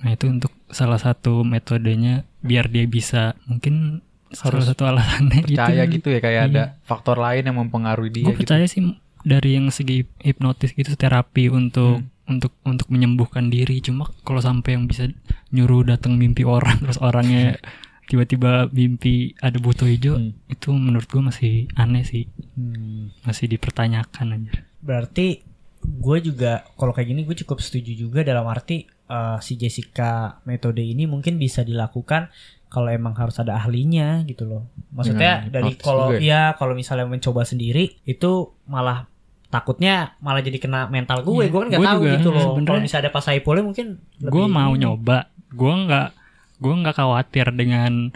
Nah, 0.00 0.12
itu 0.12 0.28
untuk 0.28 0.52
salah 0.68 0.98
satu 0.98 1.42
metodenya 1.42 2.22
biar 2.40 2.68
dia 2.68 2.84
bisa 2.84 3.32
mungkin 3.44 4.04
salah 4.28 4.60
Harus 4.60 4.68
satu 4.68 4.84
alasannya 4.84 5.40
Percaya 5.40 5.86
gitu. 5.86 5.94
gitu 5.96 6.08
ya 6.10 6.20
kayak 6.20 6.42
Iya. 6.42 6.50
ada 6.50 6.62
faktor 6.82 7.16
lain 7.16 7.46
yang 7.46 7.56
mempengaruhi 7.56 8.10
dia 8.10 8.24
Gue 8.26 8.34
gitu. 8.34 8.42
percaya 8.44 8.66
sih 8.66 8.82
dari 9.22 9.56
yang 9.56 9.70
segi 9.70 10.04
hipnotis 10.20 10.74
gitu 10.74 10.92
terapi 10.92 11.48
untuk 11.48 12.02
Hmm. 12.02 12.10
untuk 12.26 12.52
untuk 12.62 12.88
menyembuhkan 12.88 13.48
diri. 13.48 13.80
Cuma 13.80 14.04
kalau 14.22 14.40
sampai 14.40 14.76
yang 14.76 14.84
bisa 14.84 15.08
nyuruh 15.50 15.86
datang 15.86 16.16
mimpi 16.16 16.42
orang 16.42 16.76
terus 16.78 16.98
orangnya 16.98 17.56
tiba-tiba 18.04 18.68
mimpi 18.68 19.14
ada 19.38 19.56
buto 19.56 19.84
hijau 19.84 20.14
Hmm. 20.14 20.32
itu 20.46 20.68
menurut 20.70 21.06
gue 21.06 21.22
masih 21.22 21.52
aneh 21.74 22.02
sih. 22.02 22.24
Hmm. 22.54 23.10
masih 23.20 23.48
dipertanyakan 23.48 24.26
aja. 24.34 24.52
berarti 24.78 25.40
gue 25.80 26.18
juga 26.22 26.52
kalau 26.74 26.92
kayak 26.92 27.08
gini 27.08 27.20
gue 27.22 27.36
cukup 27.38 27.58
setuju 27.58 27.92
juga 27.94 28.20
dalam 28.20 28.44
arti 28.44 28.84
eh, 28.86 29.38
si 29.38 29.54
Jessica 29.54 30.40
metode 30.42 30.80
ini 30.80 31.04
mungkin 31.04 31.36
bisa 31.36 31.60
dilakukan 31.60 32.28
kalau 32.66 32.88
emang 32.88 33.14
harus 33.14 33.36
ada 33.36 33.54
ahlinya 33.54 34.24
gitu 34.24 34.44
loh. 34.44 34.66
Maksudnya 34.90 35.46
Dengan 35.46 35.52
dari 35.62 35.72
kalau 35.76 36.08
ya? 36.16 36.52
kalau 36.52 36.72
misalnya 36.72 37.06
mencoba 37.06 37.44
sendiri 37.44 38.00
itu 38.02 38.32
malah 38.64 39.06
takutnya 39.46 40.16
malah 40.18 40.40
jadi 40.40 40.58
kena 40.58 40.88
mental 40.88 41.22
gue. 41.22 41.38
Iya, 41.38 41.48
gue 41.48 41.60
kan 41.60 41.68
nggak 41.68 41.78
gue 41.78 41.86
tahu 41.86 42.00
juga, 42.00 42.12
gitu 42.12 42.28
loh. 42.28 42.40
Sebenarnya- 42.42 42.66
kalau 42.66 42.80
misalnya 42.80 43.04
ada 43.04 43.12
pas 43.12 43.22
Saipulnya 43.22 43.62
mungkin 43.62 43.86
Gue 44.18 44.46
mau 44.48 44.72
nyoba, 44.74 45.18
gue 45.48 45.72
nggak 45.80 46.08
gue 46.58 46.74
nggak 46.74 46.96
khawatir 46.96 47.50
dengan 47.50 48.14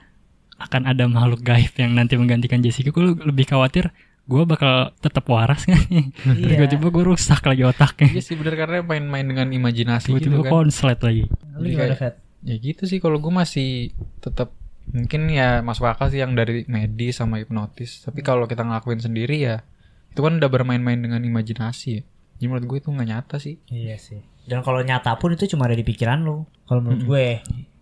akan 0.59 0.91
ada 0.91 1.07
makhluk 1.07 1.43
gaib 1.43 1.71
yang 1.79 1.95
nanti 1.95 2.19
menggantikan 2.19 2.59
Jessica. 2.59 2.91
Gue 2.91 3.15
lebih 3.15 3.47
khawatir 3.47 3.91
gue 4.29 4.43
bakal 4.45 4.93
tetap 5.01 5.25
waras 5.27 5.65
kan? 5.65 5.79
Iya. 5.89 6.69
Tiba-tiba 6.69 6.93
gue 6.93 7.05
rusak 7.09 7.41
lagi 7.47 7.65
otaknya. 7.65 8.13
Iya 8.13 8.23
sih 8.23 8.37
bener 8.37 8.55
karena 8.61 8.85
main-main 8.85 9.25
dengan 9.25 9.49
imajinasi 9.49 10.13
Tiba-tiba 10.13 10.35
gitu 10.37 10.45
kan. 10.45 10.53
konslet 10.53 10.99
lagi. 11.01 11.25
lu 11.57 11.65
Jadi 11.65 11.71
gimana 11.73 11.97
Fat? 11.97 12.15
Ya 12.45 12.55
gitu 12.55 12.83
sih 12.85 12.99
kalau 13.01 13.19
gue 13.19 13.33
masih 13.33 13.91
tetap 14.21 14.53
mungkin 14.89 15.29
ya 15.29 15.61
masuk 15.61 15.85
akal 15.85 16.09
sih 16.09 16.21
yang 16.21 16.37
dari 16.37 16.69
medis 16.69 17.19
sama 17.19 17.41
hipnotis. 17.41 18.05
Tapi 18.05 18.21
kalau 18.21 18.45
kita 18.45 18.63
ngelakuin 18.63 19.01
sendiri 19.01 19.41
ya 19.41 19.65
itu 20.13 20.21
kan 20.21 20.37
udah 20.37 20.51
bermain-main 20.51 20.99
dengan 20.99 21.25
imajinasi 21.25 21.89
ya. 21.89 22.03
Jadi 22.37 22.47
menurut 22.47 22.67
gue 22.69 22.79
itu 22.85 22.89
nggak 22.93 23.09
nyata 23.09 23.37
sih. 23.41 23.57
Iya 23.73 23.97
sih. 23.97 24.21
Dan 24.45 24.61
kalau 24.61 24.85
nyata 24.85 25.17
pun 25.17 25.33
itu 25.33 25.49
cuma 25.49 25.67
ada 25.67 25.75
di 25.75 25.83
pikiran 25.83 26.21
lu. 26.21 26.45
Kalau 26.69 26.85
menurut 26.85 27.01
Mm-mm. 27.01 27.11
gue. 27.11 27.27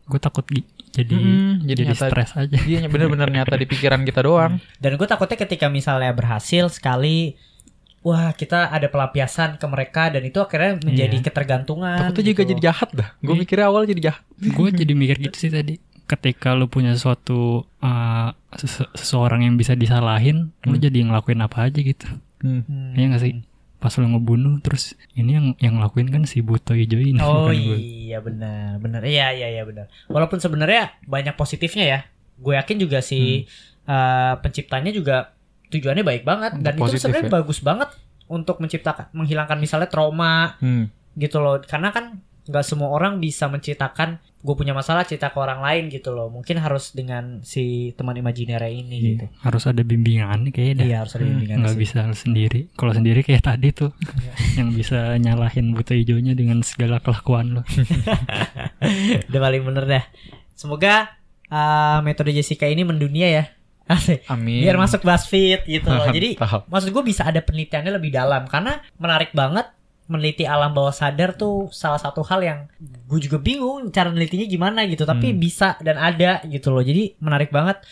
Gue 0.07 0.19
takut 0.19 0.47
jadi 0.89 1.13
Mm-mm, 1.13 1.53
jadi 1.63 1.69
jadi, 1.69 1.83
nyata- 1.91 2.09
stres 2.09 2.31
aja 2.35 2.57
Iya 2.59 2.87
bener-bener 2.87 3.29
nyata 3.29 3.55
di 3.55 3.67
pikiran 3.67 4.01
kita 4.03 4.23
doang. 4.23 4.57
Dan 4.77 4.95
gue 4.95 5.05
takutnya 5.05 5.37
ketika 5.37 5.67
misalnya 5.69 6.11
berhasil 6.11 6.67
sekali 6.69 7.37
Wah 8.01 8.31
kita 8.31 8.71
ada 8.71 8.87
pelampiasan 8.87 9.57
ke 9.57 9.67
mereka 9.67 10.09
dan 10.09 10.23
itu 10.23 10.39
akhirnya 10.39 10.79
menjadi 10.81 11.11
Iya. 11.13 11.25
ketergantungan 11.27 11.99
Takutnya 12.01 12.23
juga 12.29 12.41
gitu. 12.41 12.51
jadi 12.53 12.61
jahat 12.63 12.91
dah. 12.93 13.09
Gue 13.19 13.35
mikirnya 13.37 13.67
awal 13.67 13.83
jadi 13.83 14.01
jahat. 14.05 14.23
gue 14.33 14.69
jadi 14.73 14.93
mikir 14.93 15.17
gitu 15.21 15.37
sih 15.37 15.51
tadi 15.51 15.75
ketika 16.05 16.55
lu 16.55 16.67
punya 16.67 16.95
suatu 16.95 17.67
uh, 17.77 18.29
sese- 18.55 18.87
seseorang 18.95 19.43
yang 19.43 19.55
bisa 19.55 19.75
disalahin 19.75 20.55
lu 20.63 20.79
Hmm. 20.79 20.81
jadi 20.81 20.99
ngelakuin 21.03 21.41
apa 21.41 21.67
aja 21.67 21.77
gitu 21.77 22.07
Hmm. 22.39 22.63
Iya 22.93 23.11
gak 23.11 23.21
sih 23.21 23.43
pas 23.77 23.93
lu 23.93 24.09
ngebunuh 24.09 24.57
terus 24.59 24.97
ini 25.13 25.37
yang 25.37 25.47
yang 25.59 25.77
ngelakuin 25.77 26.09
kan 26.09 26.23
si 26.25 26.41
Buto 26.41 26.73
Ijo 26.73 26.97
ini 26.97 27.21
Oh 27.21 27.53
iya 27.53 28.19
benar 28.19 28.81
benar. 28.81 29.05
Iya 29.05 29.33
iya 29.33 29.49
iya 29.51 29.63
benar. 29.63 29.93
Walaupun 30.07 30.41
sebenarnya 30.41 30.97
banyak 31.05 31.35
positifnya 31.35 31.85
ya. 31.85 32.01
Gue 32.37 32.57
yakin 32.57 32.77
juga 32.79 33.01
si 33.01 33.45
uh, 33.85 34.35
penciptanya 34.41 34.91
juga 34.91 35.37
tujuannya 35.69 36.03
baik 36.03 36.25
banget. 36.25 36.53
Dan 36.57 36.73
itu 36.73 36.81
positif 36.81 37.05
sebenarnya 37.05 37.29
ya. 37.29 37.35
bagus 37.37 37.59
banget 37.61 37.89
untuk 38.27 38.57
menciptakan 38.59 39.13
menghilangkan 39.13 39.57
misalnya 39.57 39.87
trauma 39.87 40.57
Hmm. 40.59 40.89
gitu 41.15 41.39
loh. 41.39 41.61
Karena 41.61 41.93
kan 41.93 42.21
nggak 42.47 42.63
semua 42.63 42.89
orang 42.89 43.19
bisa 43.19 43.47
menceritakan 43.47 44.23
gue 44.23 44.55
punya 44.55 44.71
masalah 44.71 45.03
cerita 45.03 45.35
ke 45.35 45.39
orang 45.43 45.59
lain 45.59 45.91
gitu 45.91 46.15
loh. 46.15 46.31
Mungkin 46.31 46.63
harus 46.63 46.95
dengan 46.95 47.43
si 47.43 47.91
teman 47.99 48.15
imajiner 48.15 48.63
ini 48.65 48.95
Iya, 48.95 49.11
gitu. 49.19 49.27
harus 49.43 49.67
ada 49.67 49.83
bimbingan 49.83 50.55
kayaknya 50.55 50.75
dah. 50.79 50.87
Iya 50.87 50.97
harus 51.03 51.13
ada 51.19 51.25
bimbingan 51.27 51.57
nggak 51.67 51.75
sih. 51.75 51.83
bisa 51.83 52.01
sendiri. 52.15 52.61
Kalau 52.79 52.93
sendiri 52.95 53.21
kayak 53.27 53.43
tadi 53.43 53.69
tuh 53.75 53.91
yang 54.55 54.71
bisa 54.71 55.19
nyalahin 55.19 55.75
Buto 55.75 55.93
Ijonya 55.93 56.39
dengan 56.39 56.63
segala 56.63 57.03
kelakuan 57.03 57.59
lo 57.59 57.63
udah 59.31 59.41
paling 59.41 59.63
bener 59.67 59.85
dah. 59.87 60.05
Semoga 60.55 61.11
uh, 61.51 61.99
metode 62.01 62.33
Jessica 62.33 62.65
ini 62.67 62.87
mendunia 62.87 63.29
ya. 63.29 63.45
Asik. 63.87 64.27
Amin. 64.27 64.67
biar 64.67 64.75
masuk 64.75 65.07
BuzzFeed 65.07 65.63
gitu 65.67 65.87
loh. 65.91 66.11
Jadi 66.17 66.39
maksud 66.43 66.91
gue 66.91 67.03
bisa 67.07 67.23
ada 67.23 67.39
penelitiannya 67.39 67.95
lebih 67.95 68.11
dalam. 68.11 68.47
Karena 68.51 68.83
menarik 68.99 69.31
banget 69.31 69.71
meneliti 70.07 70.43
alam 70.43 70.71
bawah 70.71 70.91
sadar 70.91 71.35
tuh 71.35 71.67
salah 71.71 71.97
satu 71.97 72.23
hal 72.23 72.41
yang 72.41 72.61
gue 72.79 73.19
juga 73.19 73.39
bingung 73.39 73.91
cara 73.91 74.07
menelitinya 74.07 74.45
gimana 74.45 74.85
gitu 74.85 75.03
tapi 75.03 75.31
Hmm. 75.31 75.39
bisa 75.39 75.75
dan 75.79 75.97
ada 75.97 76.41
gitu 76.45 76.71
loh 76.71 76.81
jadi 76.81 77.19
menarik 77.19 77.51
banget 77.51 77.83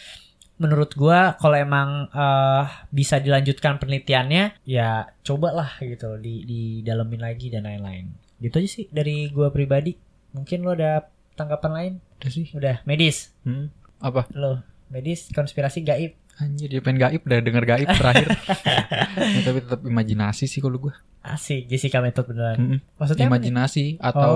menurut 0.54 0.90
gue 0.92 1.18
kalau 1.34 1.56
emang 1.56 1.88
eh, 2.08 2.62
bisa 2.88 3.18
dilanjutkan 3.18 3.76
penelitiannya 3.76 4.62
ya 4.62 5.10
cobalah 5.20 5.74
gitu 5.80 6.06
loh 6.06 6.18
di 6.18 6.42
di 6.42 6.60
dalemin 6.80 7.18
lagi 7.20 7.48
dan 7.48 7.64
lain-lain 7.64 8.06
gitu 8.38 8.56
aja 8.56 8.68
sih 8.68 8.86
dari 8.88 9.28
gue 9.28 9.50
pribadi 9.50 9.98
mungkin 10.30 10.62
lo 10.62 10.72
ada 10.72 11.10
tanggapan 11.32 11.72
lain 11.72 11.92
Udah 12.16 12.30
sih. 12.30 12.46
udah 12.52 12.76
medis 12.84 13.34
Hmm. 13.42 13.74
Apa? 13.98 14.30
lo 14.32 14.62
medis 14.86 15.26
konspirasi 15.28 15.82
gaib 15.82 16.14
Anjir 16.36 16.66
dia 16.66 16.80
pengen 16.80 16.98
gaib 17.00 17.22
udah 17.22 17.38
denger 17.40 17.64
gaib 17.64 17.88
terakhir. 17.90 18.28
Ya, 19.14 19.40
tapi 19.42 19.58
tetap 19.60 19.80
imajinasi 19.80 20.44
sih 20.44 20.58
kalau 20.58 20.78
gue. 20.80 20.94
asik 21.22 21.64
Jessica 21.66 21.98
method 21.98 22.26
beneran 22.26 22.56
Mm-mm. 22.58 22.78
maksudnya 22.94 23.24
apa 23.24 23.32
nih? 23.32 23.48
Imajinasi 23.48 23.84
atau 23.96 24.34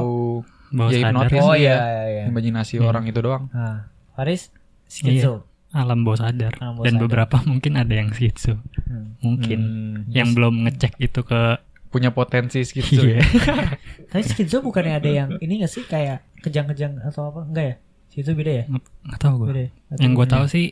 bawah 0.70 0.88
Ya, 0.88 0.98
hipnotis. 1.04 1.36
Oh 1.38 1.52
Iya. 1.52 1.58
iya, 1.58 1.76
iya, 1.76 2.02
iya. 2.08 2.24
imajinasi 2.28 2.74
Hmm. 2.74 2.86
orang 2.86 3.04
itu 3.04 3.18
doang. 3.18 3.44
Nah, 3.50 3.90
Faris 4.14 4.48
skizo. 4.86 5.44
alam 5.68 6.00
bawah 6.00 6.16
sadar 6.22 6.56
Alam 6.56 6.72
bawah 6.74 6.84
dan 6.84 6.94
sadar. 6.94 7.02
beberapa 7.04 7.36
mungkin 7.44 7.72
ada 7.74 7.92
yang 7.92 8.08
skitsu 8.08 8.56
Hmm. 8.80 9.20
mungkin 9.20 9.60
Hmm. 9.60 9.98
yang 10.08 10.32
belum 10.32 10.64
ngecek 10.64 10.96
itu 10.98 11.20
ke 11.22 11.60
punya 11.88 12.08
potensi 12.10 12.64
Iya. 12.64 13.16
ya. 13.16 13.22
Tapi 14.10 14.22
skizo 14.22 14.60
bukannya 14.60 14.94
ada 14.94 15.10
yang 15.10 15.28
ini 15.36 15.60
gak 15.60 15.68
sih 15.70 15.82
kayak 15.82 16.24
kejang-kejang 16.40 16.96
atau 17.02 17.28
apa? 17.28 17.40
Enggak 17.44 17.64
ya? 17.66 17.74
Skizo 18.08 18.32
beda 18.32 18.52
ya? 18.54 18.64
nggak 18.66 18.84
nggak 19.04 19.18
tahu 19.18 19.34
gue 19.36 19.46
Beda 19.46 19.60
ya? 19.60 19.70
Yang 19.98 20.12
gue 20.14 20.26
tahu 20.26 20.44
sih 20.46 20.66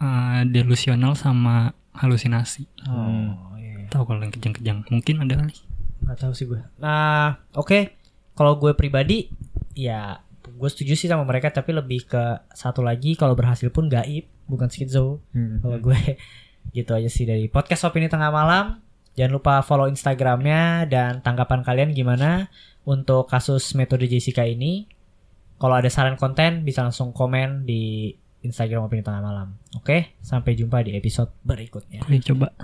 uh, 0.00 0.42
delusional 0.48 1.16
sama 1.16 1.72
halusinasi 1.96 2.68
Oh, 2.88 3.56
iya. 3.56 3.88
tahu 3.88 4.04
kalau 4.04 4.20
yang 4.20 4.32
kejang-kejang 4.34 4.78
mungkin 4.92 5.14
ada 5.24 5.34
kali 5.40 5.54
Nggak 6.06 6.18
tahu 6.22 6.32
sih 6.38 6.46
gue. 6.46 6.60
Nah, 6.78 7.40
oke. 7.56 7.98
Kalau 8.36 8.60
gue 8.60 8.76
pribadi 8.76 9.32
ya 9.74 10.20
gue 10.46 10.68
setuju 10.70 10.94
sih 10.94 11.08
sama 11.10 11.26
mereka 11.26 11.50
tapi 11.50 11.74
lebih 11.74 12.06
ke 12.06 12.46
satu 12.54 12.80
lagi 12.80 13.18
kalau 13.18 13.34
berhasil 13.34 13.66
pun 13.74 13.90
gaib 13.90 14.28
bukan 14.46 14.70
skizo. 14.70 15.18
Hmm. 15.34 15.58
Kalau 15.58 15.82
gue 15.82 15.98
gitu 16.76 16.92
aja 16.94 17.10
sih 17.10 17.26
dari 17.26 17.50
podcast 17.50 17.88
opini 17.90 18.06
tengah 18.06 18.30
malam. 18.30 18.78
Jangan 19.16 19.32
lupa 19.32 19.54
follow 19.64 19.88
Instagramnya 19.88 20.84
dan 20.86 21.24
tanggapan 21.24 21.64
kalian 21.64 21.90
gimana 21.96 22.52
untuk 22.84 23.26
kasus 23.26 23.72
metode 23.74 24.06
Jessica 24.06 24.44
ini. 24.44 24.86
Kalau 25.56 25.72
ada 25.80 25.88
saran 25.88 26.20
konten 26.20 26.68
bisa 26.68 26.84
langsung 26.84 27.16
komen 27.16 27.64
di 27.64 28.12
Instagram 28.46 28.86
opini 28.86 29.02
tengah 29.02 29.22
malam. 29.22 29.58
Oke, 29.74 30.16
sampai 30.22 30.54
jumpa 30.54 30.86
di 30.86 30.94
episode 30.94 31.34
berikutnya. 31.42 32.06
Oke, 32.06 32.22
coba 32.22 32.54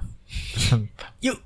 Yuk. 1.26 1.38